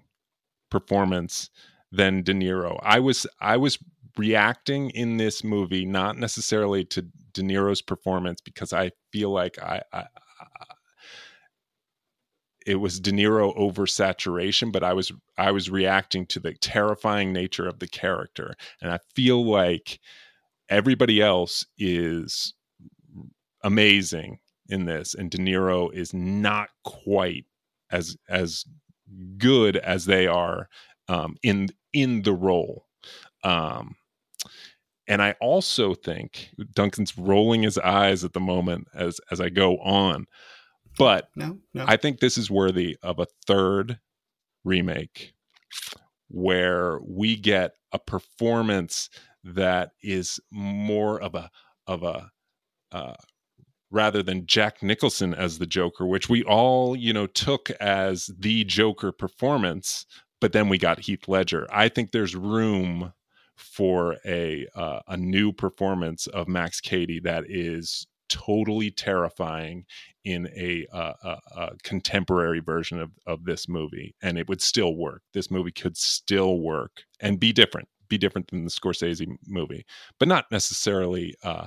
[0.70, 1.50] performance
[1.90, 2.78] than De Niro.
[2.82, 3.78] I was I was
[4.16, 7.02] reacting in this movie not necessarily to
[7.32, 10.06] De Niro's performance because I feel like I, I, I
[12.66, 17.66] it was De Niro oversaturation, but I was I was reacting to the terrifying nature
[17.66, 20.00] of the character, and I feel like
[20.68, 22.54] everybody else is
[23.62, 24.38] amazing
[24.68, 27.44] in this and De Niro is not quite
[27.90, 28.64] as as
[29.38, 30.68] good as they are
[31.08, 32.86] um, in in the role.
[33.44, 33.96] Um,
[35.08, 39.78] and I also think Duncan's rolling his eyes at the moment as as I go
[39.78, 40.26] on,
[40.98, 41.84] but no, no.
[41.86, 44.00] I think this is worthy of a third
[44.64, 45.32] remake
[46.28, 49.08] where we get a performance
[49.54, 51.50] that is more of a
[51.86, 52.30] of a
[52.92, 53.14] uh,
[53.90, 58.64] rather than Jack Nicholson as the Joker, which we all you know took as the
[58.64, 60.06] Joker performance,
[60.40, 61.66] but then we got Heath Ledger.
[61.70, 63.12] I think there's room
[63.56, 69.84] for a uh, a new performance of Max Cady that is totally terrifying
[70.24, 74.96] in a, uh, a, a, contemporary version of, of this movie and it would still
[74.96, 79.84] work this movie could still work and be different be different than the Scorsese movie,
[80.18, 81.66] but not necessarily uh,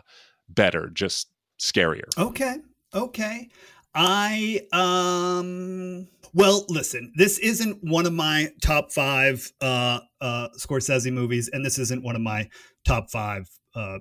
[0.49, 1.29] better, just
[1.59, 2.07] scarier.
[2.17, 2.57] Okay.
[2.93, 3.49] Okay.
[3.95, 11.49] I um well listen, this isn't one of my top five uh uh Scorsese movies,
[11.51, 12.49] and this isn't one of my
[12.85, 13.99] top five uh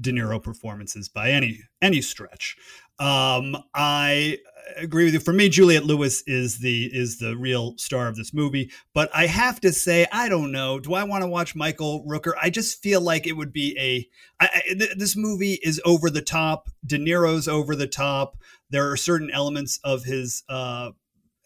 [0.00, 2.56] De Niro performances by any any stretch.
[2.98, 4.38] Um I
[4.76, 5.20] agree with you.
[5.20, 8.70] For me, Juliette Lewis is the is the real star of this movie.
[8.94, 10.80] But I have to say, I don't know.
[10.80, 12.32] Do I want to watch Michael Rooker?
[12.40, 14.08] I just feel like it would be a.
[14.42, 16.68] I, I, th- this movie is over the top.
[16.84, 18.36] De Niro's over the top.
[18.70, 20.90] There are certain elements of his uh,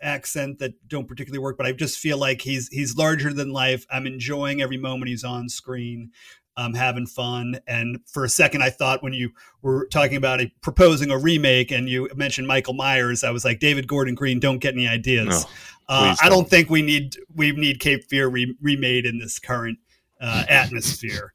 [0.03, 3.87] accent that don't particularly work, but I just feel like he's he's larger than life.
[3.91, 6.11] I'm enjoying every moment he's on screen.
[6.57, 7.59] I'm having fun.
[7.67, 9.31] And for a second, I thought when you
[9.63, 13.59] were talking about a, proposing a remake and you mentioned Michael Myers, I was like,
[13.59, 15.27] David Gordon Green, don't get any ideas.
[15.27, 15.51] No,
[15.89, 16.51] uh, I don't don't.
[16.51, 19.79] think we need we need Cape Fear re- remade in this current
[20.21, 21.33] uh, atmosphere.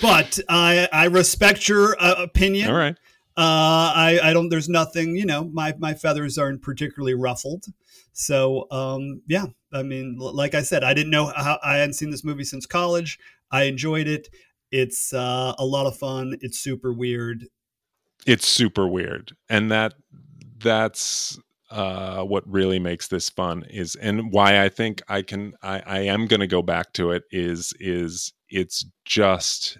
[0.00, 2.70] But I I respect your uh, opinion.
[2.70, 2.96] All right.
[3.36, 4.48] Uh, I, I don't.
[4.48, 5.16] There's nothing.
[5.16, 7.66] You know, my my feathers aren't particularly ruffled.
[8.12, 9.46] So um, yeah.
[9.72, 12.64] I mean, like I said, I didn't know how I hadn't seen this movie since
[12.64, 13.18] college.
[13.50, 14.28] I enjoyed it.
[14.70, 16.36] It's uh, a lot of fun.
[16.40, 17.46] It's super weird.
[18.26, 19.94] it's super weird and that
[20.58, 21.38] that's
[21.70, 25.98] uh what really makes this fun is and why i think i can i i
[26.00, 29.76] am going to go back to it is is it's just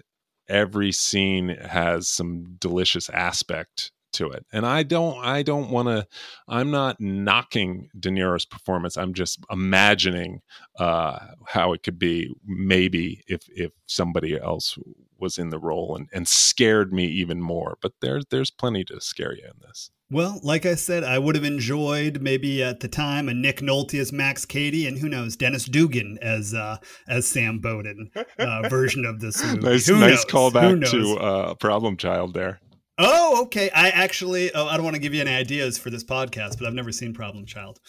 [0.49, 6.05] every scene has some delicious aspect to it and i don't i don't want to
[6.47, 10.41] i'm not knocking de niro's performance i'm just imagining
[10.79, 14.77] uh how it could be maybe if if somebody else
[15.19, 17.77] was in the role and, and scared me even more.
[17.81, 19.91] But there's there's plenty to scare you in this.
[20.11, 23.99] Well, like I said, I would have enjoyed maybe at the time a Nick Nolte
[23.99, 26.77] as Max Cady, and who knows, Dennis Dugan as uh,
[27.07, 29.61] as Sam Bowden uh, version of this movie.
[29.61, 30.25] nice Who nice knows?
[30.25, 32.59] Callback to uh, Problem Child there.
[32.97, 33.69] Oh, okay.
[33.71, 36.65] I actually, oh, I don't want to give you any ideas for this podcast, but
[36.65, 37.79] I've never seen Problem Child.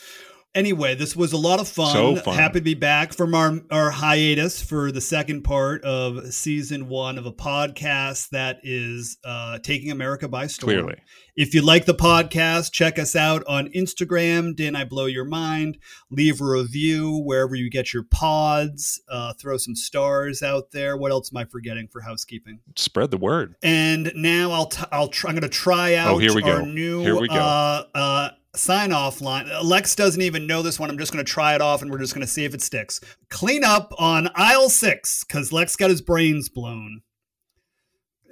[0.57, 1.93] Anyway, this was a lot of fun.
[1.93, 2.35] So fun.
[2.35, 7.19] Happy to be back from our, our hiatus for the second part of season one
[7.19, 10.73] of a podcast that is uh, taking America by storm.
[10.73, 10.97] Clearly.
[11.37, 14.57] If you like the podcast, check us out on Instagram.
[14.57, 15.77] Did I blow your mind?
[16.11, 18.99] Leave a review wherever you get your pods.
[19.11, 20.97] Uh, throw some stars out there.
[20.97, 22.61] What else am I forgetting for housekeeping?
[22.77, 23.57] Spread the word.
[23.63, 26.61] And now I'll t- I'll try, I'm going to try out Oh, here we our
[26.61, 26.65] go.
[26.65, 27.35] new Here we go.
[27.35, 29.49] Uh, uh, sign off line.
[29.63, 30.91] Lex doesn't even know this one.
[30.91, 32.63] I'm just going to try it off and we're just going to see if it
[32.63, 33.01] sticks.
[33.31, 37.03] Clean up on aisle six because Lex got his brains blown.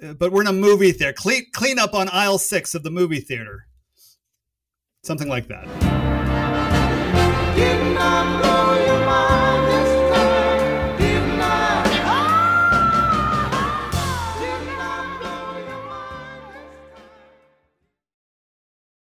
[0.01, 1.13] Uh, But we're in a movie theater.
[1.13, 3.67] Clean, clean up on aisle six of the movie theater.
[5.03, 6.14] Something like that.